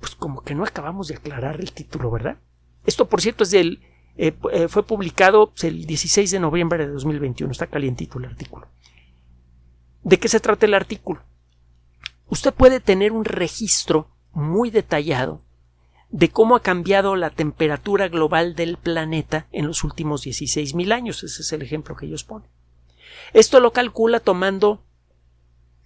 [0.00, 2.38] Pues como que no acabamos de aclarar el título, ¿verdad?
[2.86, 3.82] Esto, por cierto, es del,
[4.16, 7.50] eh, eh, fue publicado el 16 de noviembre de 2021.
[7.50, 8.68] Está calientito el artículo.
[10.02, 11.22] ¿De qué se trata el artículo?
[12.28, 15.42] Usted puede tener un registro muy detallado
[16.10, 21.22] de cómo ha cambiado la temperatura global del planeta en los últimos 16.000 años.
[21.22, 22.48] Ese es el ejemplo que ellos ponen.
[23.32, 24.84] Esto lo calcula tomando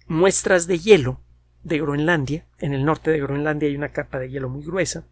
[0.07, 1.21] muestras de hielo
[1.63, 2.45] de Groenlandia.
[2.59, 5.05] En el norte de Groenlandia hay una capa de hielo muy gruesa.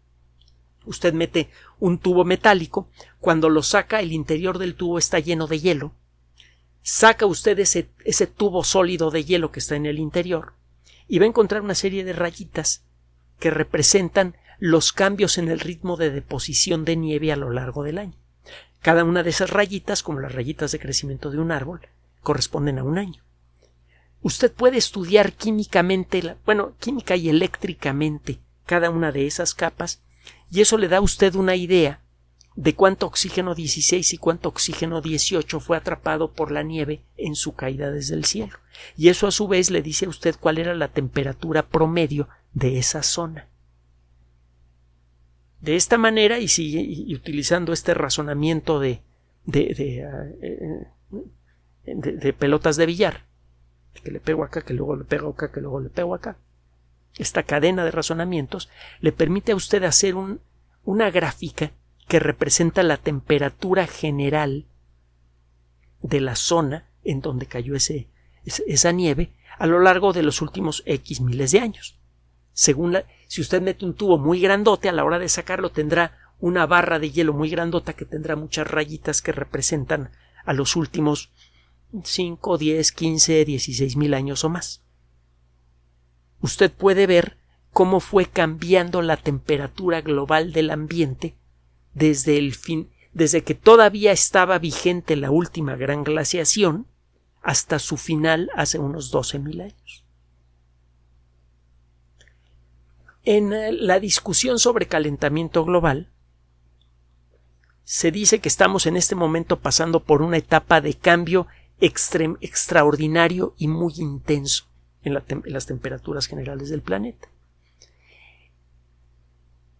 [0.84, 2.88] Usted mete un tubo metálico.
[3.20, 5.94] Cuando lo saca, el interior del tubo está lleno de hielo.
[6.82, 10.54] Saca usted ese, ese tubo sólido de hielo que está en el interior
[11.08, 12.84] y va a encontrar una serie de rayitas
[13.38, 17.98] que representan los cambios en el ritmo de deposición de nieve a lo largo del
[17.98, 18.16] año.
[18.80, 21.80] Cada una de esas rayitas, como las rayitas de crecimiento de un árbol,
[22.22, 23.22] corresponden a un año.
[24.22, 30.02] Usted puede estudiar químicamente, bueno, química y eléctricamente cada una de esas capas
[30.50, 32.01] y eso le da a usted una idea
[32.54, 37.54] de cuánto oxígeno 16 y cuánto oxígeno 18 fue atrapado por la nieve en su
[37.54, 38.58] caída desde el cielo.
[38.96, 42.78] Y eso a su vez le dice a usted cuál era la temperatura promedio de
[42.78, 43.48] esa zona.
[45.60, 49.00] De esta manera, y, sigue, y utilizando este razonamiento de,
[49.46, 49.62] de,
[50.42, 50.86] eh,
[51.84, 53.26] de, de, pelotas de billar,
[54.02, 56.36] que le pego acá, que luego le pego acá, que luego le pego acá,
[57.16, 60.40] esta cadena de razonamientos le permite a usted hacer un,
[60.84, 61.70] una gráfica
[62.08, 64.66] que representa la temperatura general
[66.02, 68.08] de la zona en donde cayó ese,
[68.44, 71.98] esa nieve a lo largo de los últimos X miles de años.
[72.52, 72.98] Según
[73.28, 76.98] si usted mete un tubo muy grandote, a la hora de sacarlo tendrá una barra
[76.98, 80.10] de hielo muy grandota que tendrá muchas rayitas que representan
[80.44, 81.30] a los últimos
[82.02, 84.82] 5, 10, 15, 16 mil años o más.
[86.40, 87.38] Usted puede ver
[87.70, 91.36] cómo fue cambiando la temperatura global del ambiente
[91.94, 96.86] desde el fin, desde que todavía estaba vigente la última gran glaciación
[97.42, 100.04] hasta su final hace unos doce mil años.
[103.24, 106.08] En eh, la discusión sobre calentamiento global,
[107.84, 111.46] se dice que estamos en este momento pasando por una etapa de cambio
[111.80, 114.66] extraordinario y muy intenso
[115.02, 115.14] en,
[115.44, 117.28] las temperaturas generales del planeta.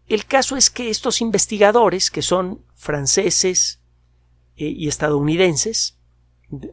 [0.08, 3.80] El caso es que estos investigadores, que son franceses
[4.56, 5.98] eh, y estadounidenses,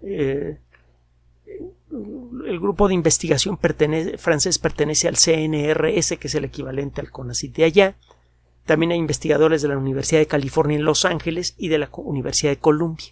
[0.03, 0.59] eh,
[1.91, 3.57] el grupo de investigación
[4.17, 7.95] francés pertenece al CNRS, que es el equivalente al CONACYT de allá.
[8.65, 12.51] También hay investigadores de la Universidad de California en Los Ángeles y de la Universidad
[12.51, 13.07] de Columbia.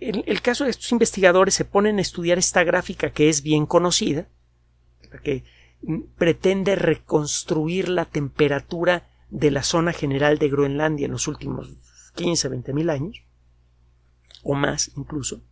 [0.00, 3.66] En el caso de estos investigadores se ponen a estudiar esta gráfica que es bien
[3.66, 4.26] conocida,
[5.22, 5.44] que
[6.16, 11.70] pretende reconstruir la temperatura de la zona general de Groenlandia en los últimos
[12.14, 13.24] 15, 20 mil años,
[14.42, 15.42] o más incluso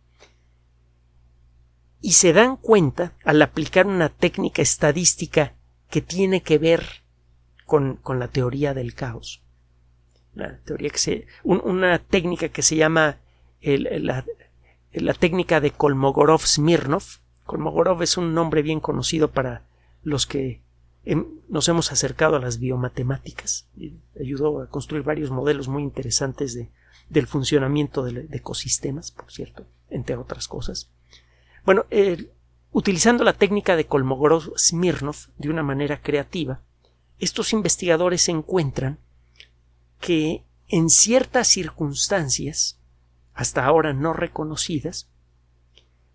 [2.01, 5.53] y se dan cuenta al aplicar una técnica estadística
[5.89, 6.83] que tiene que ver
[7.65, 9.43] con, la teoría del caos.
[10.35, 13.19] Una, teoría que se, una técnica que se llama
[13.61, 14.25] la,
[15.19, 17.19] técnica de Kolmogorov-Smirnov.
[17.45, 19.63] Kolmogorov es un nombre bien conocido para
[20.03, 20.61] los que
[21.49, 23.67] nos hemos acercado a las biomatemáticas.
[24.19, 26.69] Ayudó a construir varios modelos muy interesantes de,
[27.09, 30.89] del funcionamiento de ecosistemas, por cierto, entre otras cosas.
[31.65, 31.85] Bueno,
[32.71, 36.61] utilizando la técnica de Kolmogorov-Smirnov de una manera creativa,
[37.19, 38.99] estos investigadores encuentran
[39.99, 42.79] que en ciertas circunstancias,
[43.33, 45.10] hasta ahora no reconocidas,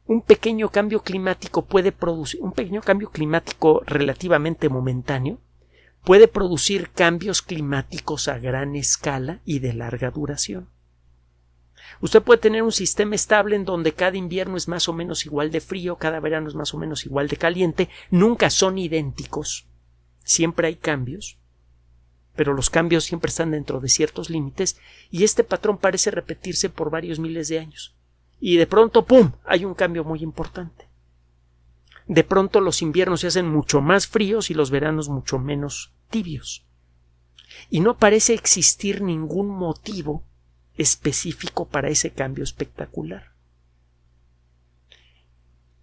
[0.06, 5.40] un pequeño cambio climático puede producir, un pequeño cambio climático relativamente momentáneo,
[6.04, 10.68] puede producir cambios climáticos a gran escala y de larga duración.
[12.00, 15.50] Usted puede tener un sistema estable en donde cada invierno es más o menos igual
[15.50, 19.66] de frío, cada verano es más o menos igual de caliente, nunca son idénticos,
[20.22, 21.38] siempre hay cambios,
[22.36, 24.78] pero los cambios siempre están dentro de ciertos límites
[25.10, 27.95] y este patrón parece repetirse por varios miles de años.
[28.40, 30.86] Y de pronto, ¡pum!, hay un cambio muy importante.
[32.06, 36.64] De pronto los inviernos se hacen mucho más fríos y los veranos mucho menos tibios.
[37.70, 40.22] Y no parece existir ningún motivo
[40.76, 43.32] específico para ese cambio espectacular.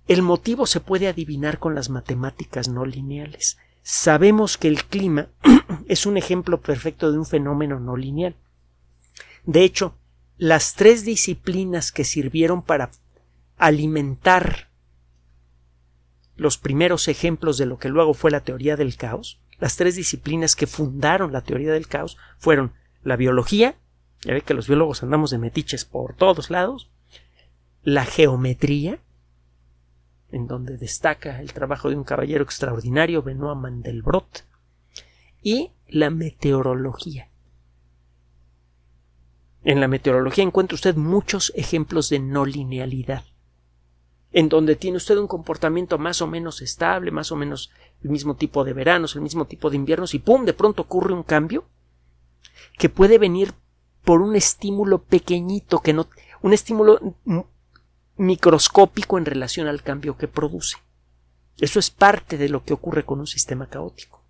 [0.07, 3.57] El motivo se puede adivinar con las matemáticas no lineales.
[3.81, 5.27] Sabemos que el clima
[5.87, 8.35] es un ejemplo perfecto de un fenómeno no lineal.
[9.45, 9.95] De hecho,
[10.43, 12.91] las tres disciplinas que sirvieron para
[13.55, 14.67] alimentar
[16.35, 20.57] los primeros ejemplos de lo que luego fue la teoría del caos, las tres disciplinas
[20.57, 22.73] que fundaron la teoría del caos fueron
[23.03, 23.77] la biología,
[24.19, 26.91] ya ve que los biólogos andamos de metiches por todos lados,
[27.81, 28.99] la geometría,
[30.29, 34.43] en donde destaca el trabajo de un caballero extraordinario, Benoit Mandelbrot,
[35.41, 37.29] y la meteorología.
[39.63, 43.23] En la meteorología encuentra usted muchos ejemplos de no linealidad,
[44.31, 47.71] en donde tiene usted un comportamiento más o menos estable, más o menos
[48.03, 50.43] el mismo tipo de veranos, el mismo tipo de inviernos, y ¡pum!
[50.43, 51.65] de pronto ocurre un cambio
[52.77, 53.53] que puede venir
[54.03, 56.09] por un estímulo pequeñito, que no,
[56.41, 57.15] un estímulo
[58.17, 60.75] microscópico en relación al cambio que produce.
[61.57, 64.22] Eso es parte de lo que ocurre con un sistema caótico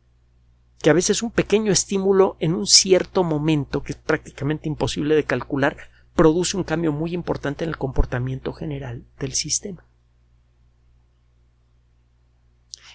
[0.84, 5.24] que a veces un pequeño estímulo en un cierto momento, que es prácticamente imposible de
[5.24, 5.78] calcular,
[6.14, 9.86] produce un cambio muy importante en el comportamiento general del sistema.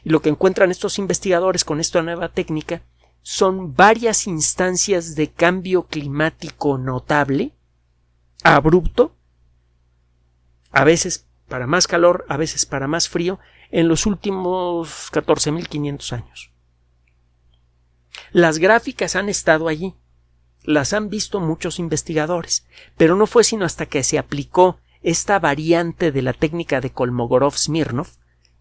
[0.04, 2.82] Y lo que encuentran estos investigadores con esta nueva técnica
[3.22, 7.54] son varias instancias de cambio climático notable,
[8.42, 9.16] abrupto,
[10.72, 13.38] a veces para más calor, a veces para más frío,
[13.70, 16.52] en los últimos 14.500 años.
[18.32, 19.94] Las gráficas han estado allí,
[20.62, 22.66] las han visto muchos investigadores,
[22.96, 28.08] pero no fue sino hasta que se aplicó esta variante de la técnica de Kolmogorov-Smirnov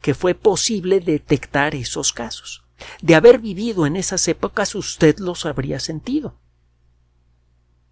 [0.01, 2.63] que fue posible detectar esos casos.
[3.01, 6.35] De haber vivido en esas épocas usted los habría sentido.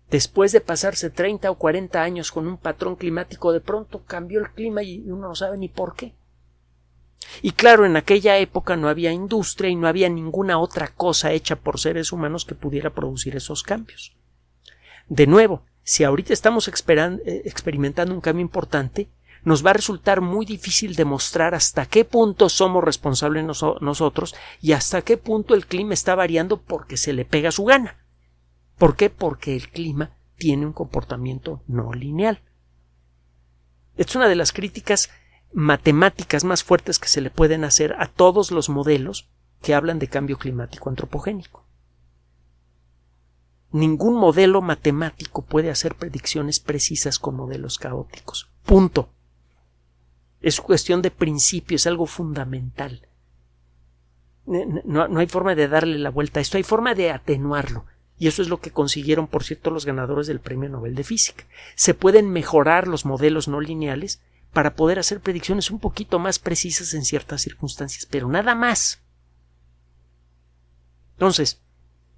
[0.10, 4.52] Después de pasarse 30 o 40 años con un patrón climático, de pronto cambió el
[4.52, 6.14] clima y uno no sabe ni por qué.
[7.42, 11.56] Y claro, en aquella época no había industria y no había ninguna otra cosa hecha
[11.56, 14.16] por seres humanos que pudiera producir esos cambios.
[15.08, 19.10] De nuevo, si ahorita estamos eh, experimentando un cambio importante,
[19.44, 25.04] nos va a resultar muy difícil demostrar hasta qué punto somos responsables nosotros y hasta
[25.04, 28.00] qué punto el clima está variando porque se le pega su gana.
[28.80, 29.12] ¿Por qué?
[29.12, 32.42] Porque el clima tiene un comportamiento no lineal.
[33.96, 35.12] Es una de las críticas
[35.56, 39.30] matemáticas más fuertes que se le pueden hacer a todos los modelos
[39.62, 41.64] que hablan de cambio climático antropogénico.
[43.72, 48.50] Ningún modelo matemático puede hacer predicciones precisas con modelos caóticos.
[48.66, 49.10] Punto.
[50.42, 53.08] Es cuestión de principio, es algo fundamental.
[54.46, 57.86] No, no, hay forma de darle la vuelta a esto, hay forma de atenuarlo.
[58.20, 61.46] Y eso es lo que consiguieron, por cierto, los ganadores del Premio Nobel de Física.
[61.76, 64.22] Se pueden mejorar los modelos no lineales
[64.56, 69.02] para poder hacer predicciones un poquito más precisas en ciertas circunstancias, pero nada más.
[71.16, 71.62] Entonces,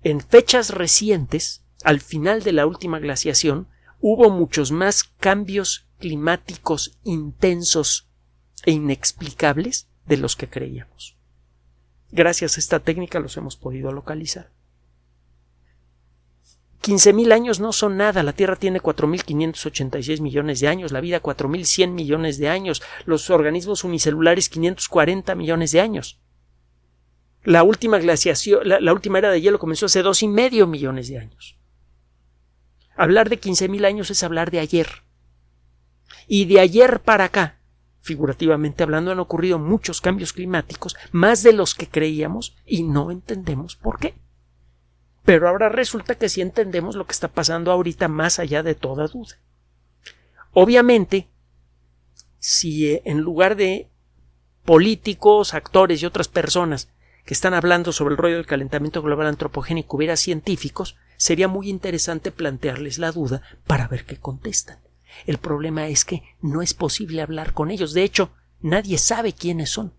[0.03, 3.67] en fechas recientes, al final de la última glaciación,
[4.01, 8.07] hubo muchos más cambios climáticos intensos
[8.65, 11.17] e inexplicables de los que creíamos.
[12.11, 14.51] Gracias a esta técnica los hemos podido localizar.
[16.81, 18.23] 15.000 años no son nada.
[18.23, 23.83] La Tierra tiene 4.586 millones de años, la vida 4.100 millones de años, los organismos
[23.83, 26.19] unicelulares 540 millones de años.
[27.43, 31.19] La última glaciación, la, última era de hielo comenzó hace dos y medio millones de
[31.19, 31.57] años.
[32.95, 34.87] Hablar de 15.000 años es hablar de ayer.
[36.27, 37.59] Y de ayer para acá,
[38.01, 43.75] figurativamente hablando, han ocurrido muchos cambios climáticos, más de los que creíamos, y no entendemos
[43.75, 44.15] por qué.
[45.27, 49.07] Pero ahora resulta que sí entendemos lo que está pasando ahorita más allá de toda
[49.07, 49.35] duda.
[50.53, 51.27] Obviamente,
[52.39, 53.89] si eh, en lugar de
[54.63, 56.87] políticos, actores y otras personas
[57.25, 62.31] que están hablando sobre el rollo del calentamiento global antropogénico hubiera científicos, sería muy interesante
[62.31, 64.79] plantearles la duda para ver qué contestan.
[65.25, 67.93] El problema es que no es posible hablar con ellos.
[67.93, 69.93] De hecho, nadie sabe quiénes son.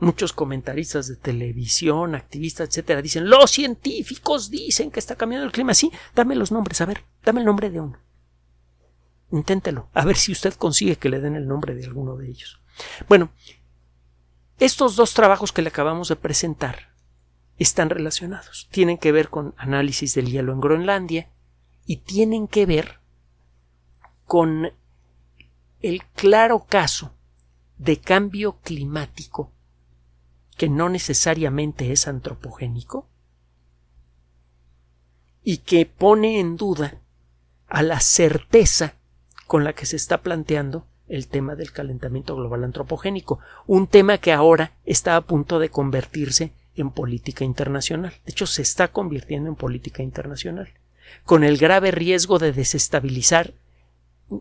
[0.00, 5.74] Muchos comentaristas de televisión, activistas, etcétera, dicen los científicos dicen que está cambiando el clima.
[5.74, 7.98] Sí, dame los nombres, a ver, dame el nombre de uno.
[9.30, 12.60] Inténtelo, a ver si usted consigue que le den el nombre de alguno de ellos.
[13.08, 13.30] Bueno,
[14.58, 16.94] estos dos trabajos que le acabamos de presentar
[17.58, 18.68] están relacionados.
[18.70, 21.30] Tienen que ver con análisis del hielo en Groenlandia
[21.86, 23.00] y tienen que ver
[24.24, 24.72] con
[25.82, 27.12] el claro caso
[27.78, 29.52] de cambio climático
[30.60, 33.08] que no necesariamente es antropogénico
[35.42, 37.00] y que pone en duda
[37.66, 38.96] a la certeza
[39.46, 44.34] con la que se está planteando el tema del calentamiento global antropogénico, un tema que
[44.34, 48.12] ahora está a punto de convertirse en política internacional.
[48.26, 50.74] De hecho, se está convirtiendo en política internacional,
[51.24, 53.54] con el grave riesgo de desestabilizar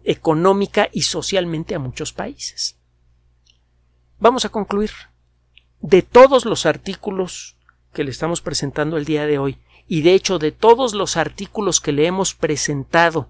[0.04, 2.78] económica y socialmente a muchos países.
[4.20, 4.92] Vamos a concluir
[5.82, 7.58] de todos los artículos
[7.94, 9.58] que le estamos presentando el día de hoy,
[9.88, 13.30] y de hecho de todos los artículos que le hemos presentado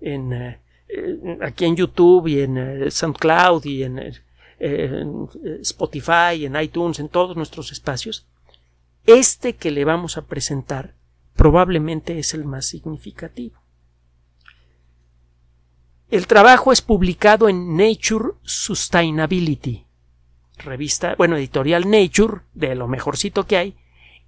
[0.00, 3.98] en, eh, eh, aquí en YouTube y en eh, SoundCloud y en,
[4.58, 5.28] en
[5.62, 8.26] Spotify, en iTunes, en todos nuestros espacios,
[9.06, 10.94] este que le vamos a presentar
[11.34, 13.60] probablemente es el más significativo.
[16.10, 19.83] El trabajo es publicado en Nature Sustainability,
[20.58, 23.76] revista, bueno, editorial Nature, de lo mejorcito que hay,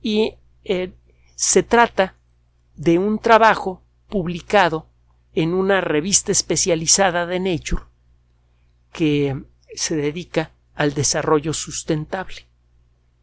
[0.03, 0.93] y eh,
[1.35, 2.15] se trata
[2.75, 4.89] de un trabajo publicado
[5.35, 7.83] en una revista especializada de Nature
[8.93, 12.47] que se dedica al desarrollo sustentable,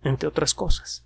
[0.03, 1.05] entre otras cosas.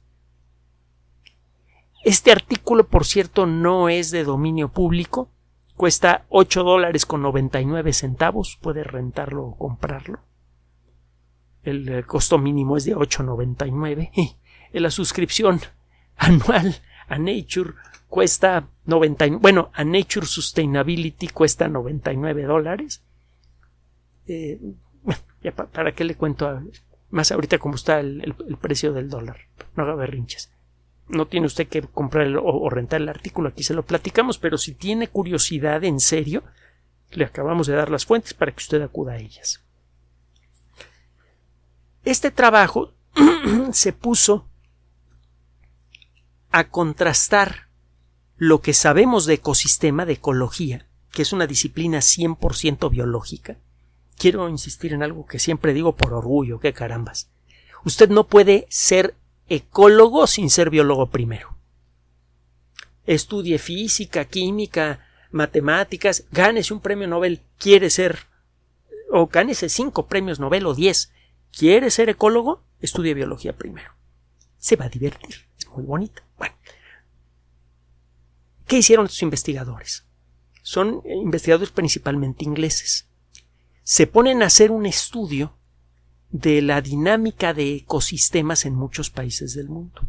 [2.03, 5.29] Este artículo, por cierto, no es de dominio público,
[5.75, 10.26] cuesta 8 dólares con 99 centavos, puede rentarlo o comprarlo.
[11.67, 14.37] El eh, costo mínimo es de 8.99 y
[14.79, 15.59] la suscripción
[16.15, 16.77] anual
[17.09, 17.73] a Nature
[18.07, 23.03] cuesta 90, bueno, a Nature Sustainability cuesta 99 dólares.
[24.27, 24.61] Eh,
[25.73, 26.61] para, qué le cuento
[27.09, 29.37] más ahorita cómo está el, precio del dólar.
[29.75, 30.49] No haga berrinches.
[31.09, 34.73] No tiene usted que comprar o, rentar el artículo, aquí se lo platicamos, pero si
[34.73, 36.43] tiene curiosidad en serio,
[37.11, 39.66] le acabamos de dar las fuentes para que usted acuda a ellas.
[42.07, 42.93] Este trabajo
[43.73, 44.47] se puso
[46.51, 47.67] a contrastar
[48.37, 53.57] lo que sabemos de ecosistema, de ecología, que es una disciplina 100% biológica.
[54.15, 57.29] Quiero insistir en algo que siempre digo por orgullo, que carambas.
[57.83, 59.13] Usted no puede ser
[59.49, 61.57] ecólogo sin ser biólogo primero.
[63.05, 68.27] Estudie física, química, matemáticas, gánese un premio Nobel, quiere ser,
[69.11, 71.11] o gánese cinco premios Nobel o diez,
[71.51, 73.91] quiere ser ecólogo, estudie biología primero.
[74.57, 76.21] Se va a divertir, es muy bonito.
[76.37, 76.55] Bueno,
[78.65, 80.05] ¿qué hicieron estos investigadores?
[80.61, 83.07] Son investigadores principalmente ingleses.
[83.83, 85.57] Se ponen a hacer un estudio
[86.29, 90.01] de la dinámica de ecosistemas en muchos países del mundo.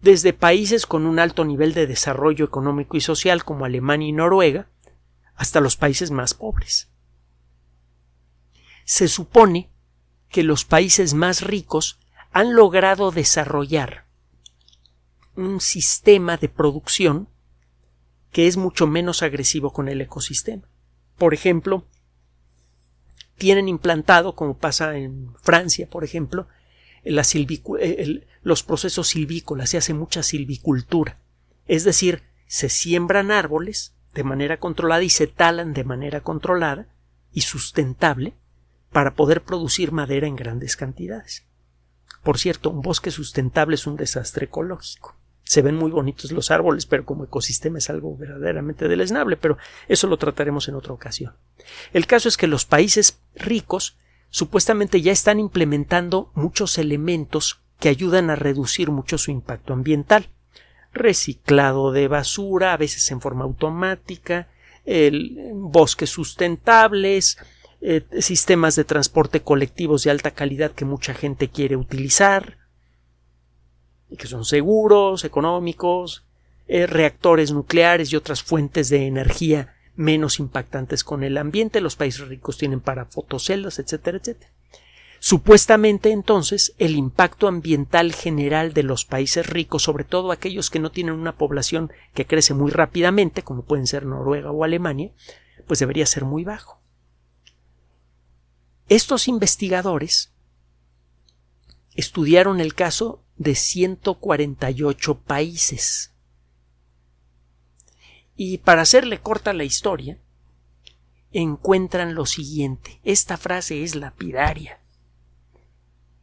[0.00, 4.68] Desde países con un alto nivel de desarrollo económico y social como Alemania y Noruega,
[5.34, 6.90] hasta los países más pobres.
[8.84, 9.69] Se supone
[10.30, 11.98] que los países más ricos
[12.30, 14.06] han logrado desarrollar
[15.36, 17.28] un sistema de producción
[18.30, 20.62] que es mucho menos agresivo con el ecosistema.
[21.18, 21.84] Por ejemplo,
[23.36, 26.46] tienen implantado, como pasa en Francia, por ejemplo,
[27.02, 31.18] eh, los procesos silvícolas, se hace mucha silvicultura.
[31.66, 36.88] Es decir, se siembran árboles de manera controlada y se talan de manera controlada
[37.32, 38.34] y sustentable
[38.92, 41.44] para poder producir madera en grandes cantidades.
[42.22, 45.20] Por cierto, un bosque sustentable es un desastre ecológico
[45.50, 50.06] se ven muy bonitos los árboles, pero como ecosistema es algo verdaderamente deleznable, pero eso
[50.06, 51.34] lo trataremos en otra ocasión.
[51.92, 58.30] El caso es que los países ricos supuestamente ya están implementando muchos elementos que ayudan
[58.30, 60.28] a reducir mucho su impacto ambiental.
[60.92, 64.46] Reciclado de basura, a veces en forma automática,
[64.84, 67.38] el, bosques sustentables,
[67.80, 72.58] eh, sistemas de transporte colectivos de alta calidad que mucha gente quiere utilizar,
[74.10, 76.24] y que son seguros, económicos,
[76.66, 81.80] eh, reactores nucleares y otras fuentes de energía menos impactantes con el ambiente.
[81.80, 84.50] Los países ricos tienen para fotoceldas, etcétera, etcétera.
[85.20, 90.90] Supuestamente entonces el impacto ambiental general de los países ricos, sobre todo aquellos que no
[90.90, 95.10] tienen una población que crece muy rápidamente, como pueden ser Noruega o Alemania,
[95.66, 96.79] pues debería ser muy bajo.
[98.90, 100.32] Estos investigadores
[101.94, 106.12] estudiaron el caso de 148 países.
[108.34, 110.18] Y para hacerle corta la historia,
[111.30, 113.00] encuentran lo siguiente.
[113.04, 114.80] Esta frase es lapidaria.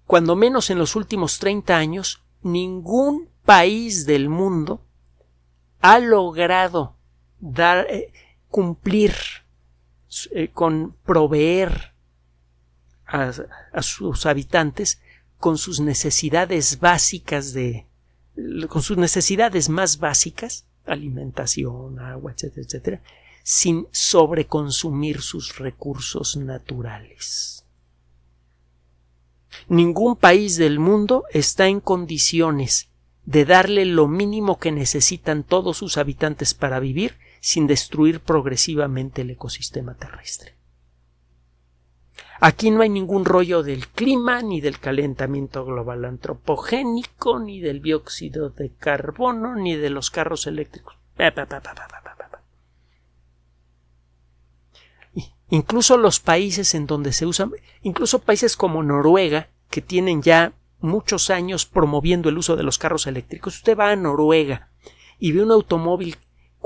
[0.06, 4.86] Cuando menos en los últimos 30 años, ningún país del mundo
[5.80, 6.98] ha logrado
[7.40, 8.12] dar, eh,
[8.50, 9.14] cumplir
[10.32, 11.96] eh, con proveer
[13.08, 15.02] a, sus habitantes
[15.40, 17.86] con sus necesidades básicas de
[18.70, 23.02] con sus necesidades más básicas, alimentación, agua, etcétera, etcétera,
[23.44, 27.66] sin sobreconsumir sus recursos naturales.
[29.68, 32.90] Ningún país del mundo está en condiciones
[33.26, 39.32] de darle lo mínimo que necesitan todos sus habitantes para vivir sin destruir progresivamente el
[39.32, 40.57] ecosistema terrestre.
[42.40, 48.50] Aquí no hay ningún rollo del clima, ni del calentamiento global antropogénico, ni del dióxido
[48.50, 50.98] de carbono, ni de los carros eléctricos.
[55.50, 61.30] incluso los países en donde se usan, incluso países como Noruega, que tienen ya muchos
[61.30, 63.56] años promoviendo el uso de los carros eléctricos.
[63.56, 64.70] Usted va a Noruega
[65.20, 66.18] y ve un automóvil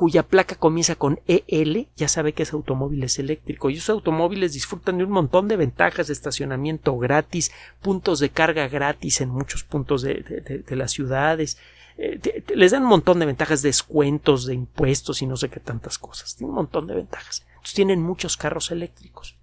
[0.02, 3.70] cuya placa comienza con EL, ya sabe que ese automóvil es eléctrico.
[3.70, 7.52] Y esos automóviles disfrutan de un montón de ventajas de estacionamiento gratis,
[7.84, 11.60] puntos de carga gratis en muchos puntos de, las ciudades.
[12.00, 12.20] Eh,
[12.56, 16.36] les dan un montón de ventajas, descuentos de impuestos y no sé qué tantas cosas.
[16.36, 17.46] Tienen un montón de ventajas.
[17.50, 19.38] Entonces tienen muchos carros eléctricos.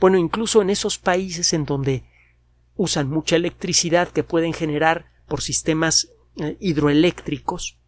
[0.00, 2.02] Bueno, incluso en esos países en donde
[2.74, 6.08] usan mucha electricidad que pueden generar por sistemas
[6.38, 7.78] eh, hidroeléctricos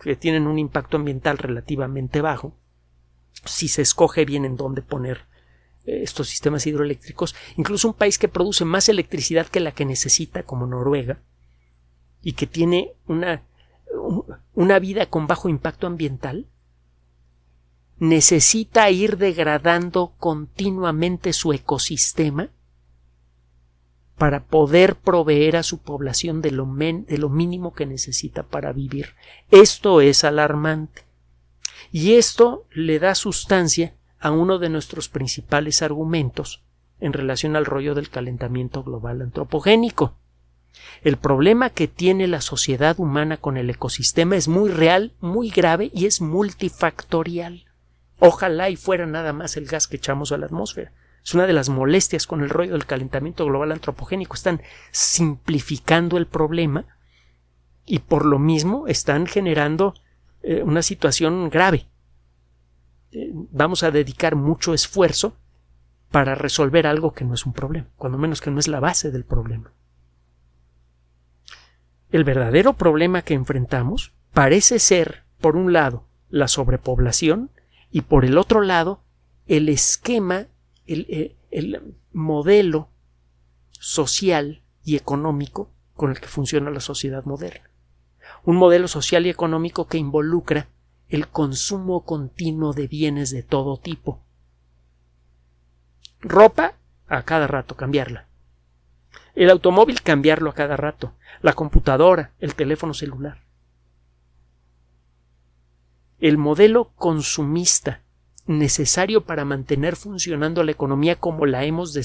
[0.00, 2.54] que tienen un impacto ambiental relativamente bajo,
[3.44, 5.26] si se escoge bien en dónde poner
[5.84, 10.42] eh, estos sistemas hidroeléctricos, incluso un país que produce más electricidad que la que necesita,
[10.42, 11.20] como Noruega,
[12.22, 13.42] y que tiene una,
[14.54, 16.46] una vida con bajo impacto ambiental,
[17.98, 22.50] necesita ir degradando continuamente su ecosistema
[24.18, 29.14] para poder proveer a su población de lo, mínimo que necesita para vivir.
[29.50, 31.04] Esto es alarmante.
[31.92, 36.64] Y esto le da sustancia a uno de nuestros principales argumentos
[37.00, 40.16] en relación al rollo del calentamiento global antropogénico.
[41.02, 45.90] El problema que tiene la sociedad humana con el ecosistema es muy real, muy grave
[45.94, 47.66] y es multifactorial.
[48.18, 50.92] Ojalá y fuera nada más el gas que echamos a la atmósfera.
[51.24, 54.34] Es una de las molestias con el rollo del calentamiento global antropogénico.
[54.34, 56.86] Están simplificando el problema
[57.84, 59.94] y por lo mismo están generando
[60.42, 61.88] eh, una situación grave.
[63.12, 65.36] Eh, vamos a dedicar mucho esfuerzo
[66.10, 69.10] para resolver algo que no es un problema, cuando menos que no es la base
[69.10, 69.72] del problema.
[72.10, 77.50] El verdadero problema que enfrentamos parece ser, por un lado, la sobrepoblación
[77.90, 79.02] y por el otro lado,
[79.46, 80.46] el esquema
[80.88, 82.88] eh, el, modelo
[83.72, 87.70] social y económico con el que funciona la sociedad moderna.
[88.44, 90.68] Un modelo social y económico que involucra
[91.08, 94.20] el consumo continuo de bienes de todo tipo.
[96.20, 96.74] Ropa,
[97.06, 98.26] a cada rato cambiarla.
[99.34, 101.14] El automóvil, cambiarlo a cada rato.
[101.42, 103.44] La computadora, el teléfono celular.
[106.18, 108.02] El modelo consumista
[108.48, 111.96] necesario para mantener funcionando la economía como la hemos,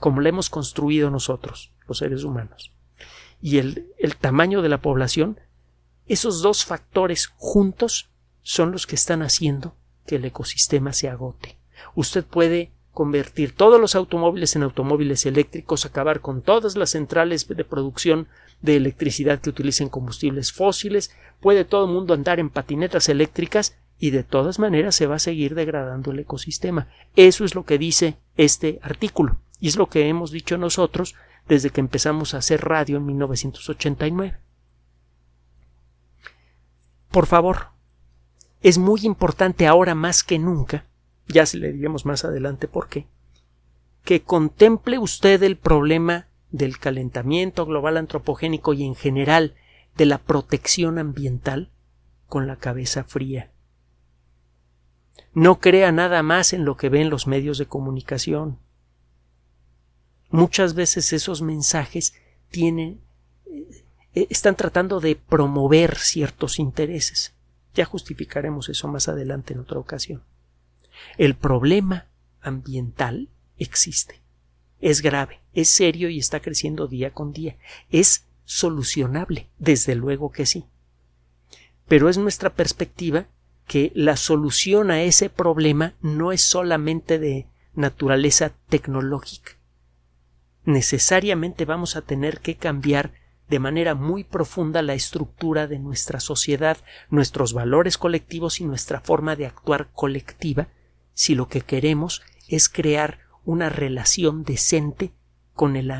[0.00, 2.72] como la hemos construido nosotros, los seres humanos.
[3.40, 5.38] Y el, el tamaño de la población,
[6.06, 8.10] esos dos factores juntos
[8.42, 11.56] son los que están haciendo que el ecosistema se agote.
[11.94, 17.64] Usted puede convertir todos los automóviles en automóviles eléctricos, acabar con todas las centrales de
[17.64, 18.28] producción
[18.62, 24.10] de electricidad que utilicen combustibles fósiles, puede todo el mundo andar en patinetas eléctricas y
[24.10, 26.88] de todas maneras se va a seguir degradando el ecosistema.
[27.16, 31.14] Eso es lo que dice este artículo y es lo que hemos dicho nosotros
[31.48, 34.38] desde que empezamos a hacer radio en 1989.
[37.10, 37.68] Por favor,
[38.60, 40.86] es muy importante ahora más que nunca,
[41.28, 43.06] ya se le diremos más adelante por qué,
[44.04, 49.54] que contemple usted el problema del calentamiento global antropogénico y en general
[49.96, 51.70] de la protección ambiental
[52.26, 53.53] con la cabeza fría
[55.34, 58.58] no crea nada más en lo que ven los medios de comunicación.
[60.30, 62.14] Muchas veces esos mensajes
[62.50, 63.00] tienen
[63.46, 67.34] eh, eh, están tratando de promover ciertos intereses.
[67.74, 70.22] Ya justificaremos eso más adelante en otra ocasión.
[71.18, 72.06] El problema
[72.40, 73.28] ambiental
[73.58, 74.20] existe.
[74.80, 77.56] Es grave, es serio y está creciendo día con día.
[77.90, 80.66] Es solucionable, desde luego que sí.
[81.88, 83.26] Pero es nuestra perspectiva
[83.66, 89.52] que la solución a ese problema no es solamente de naturaleza tecnológica.
[90.64, 93.12] Necesariamente vamos a tener que cambiar
[93.48, 96.78] de manera muy profunda la estructura de nuestra sociedad,
[97.10, 100.68] nuestros valores colectivos y nuestra forma de actuar colectiva,
[101.12, 105.12] si lo que queremos es crear una relación decente
[105.52, 105.90] con el,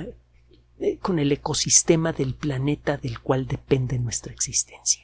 [0.81, 5.04] eh, con el ecosistema del planeta del cual depende nuestra existencia.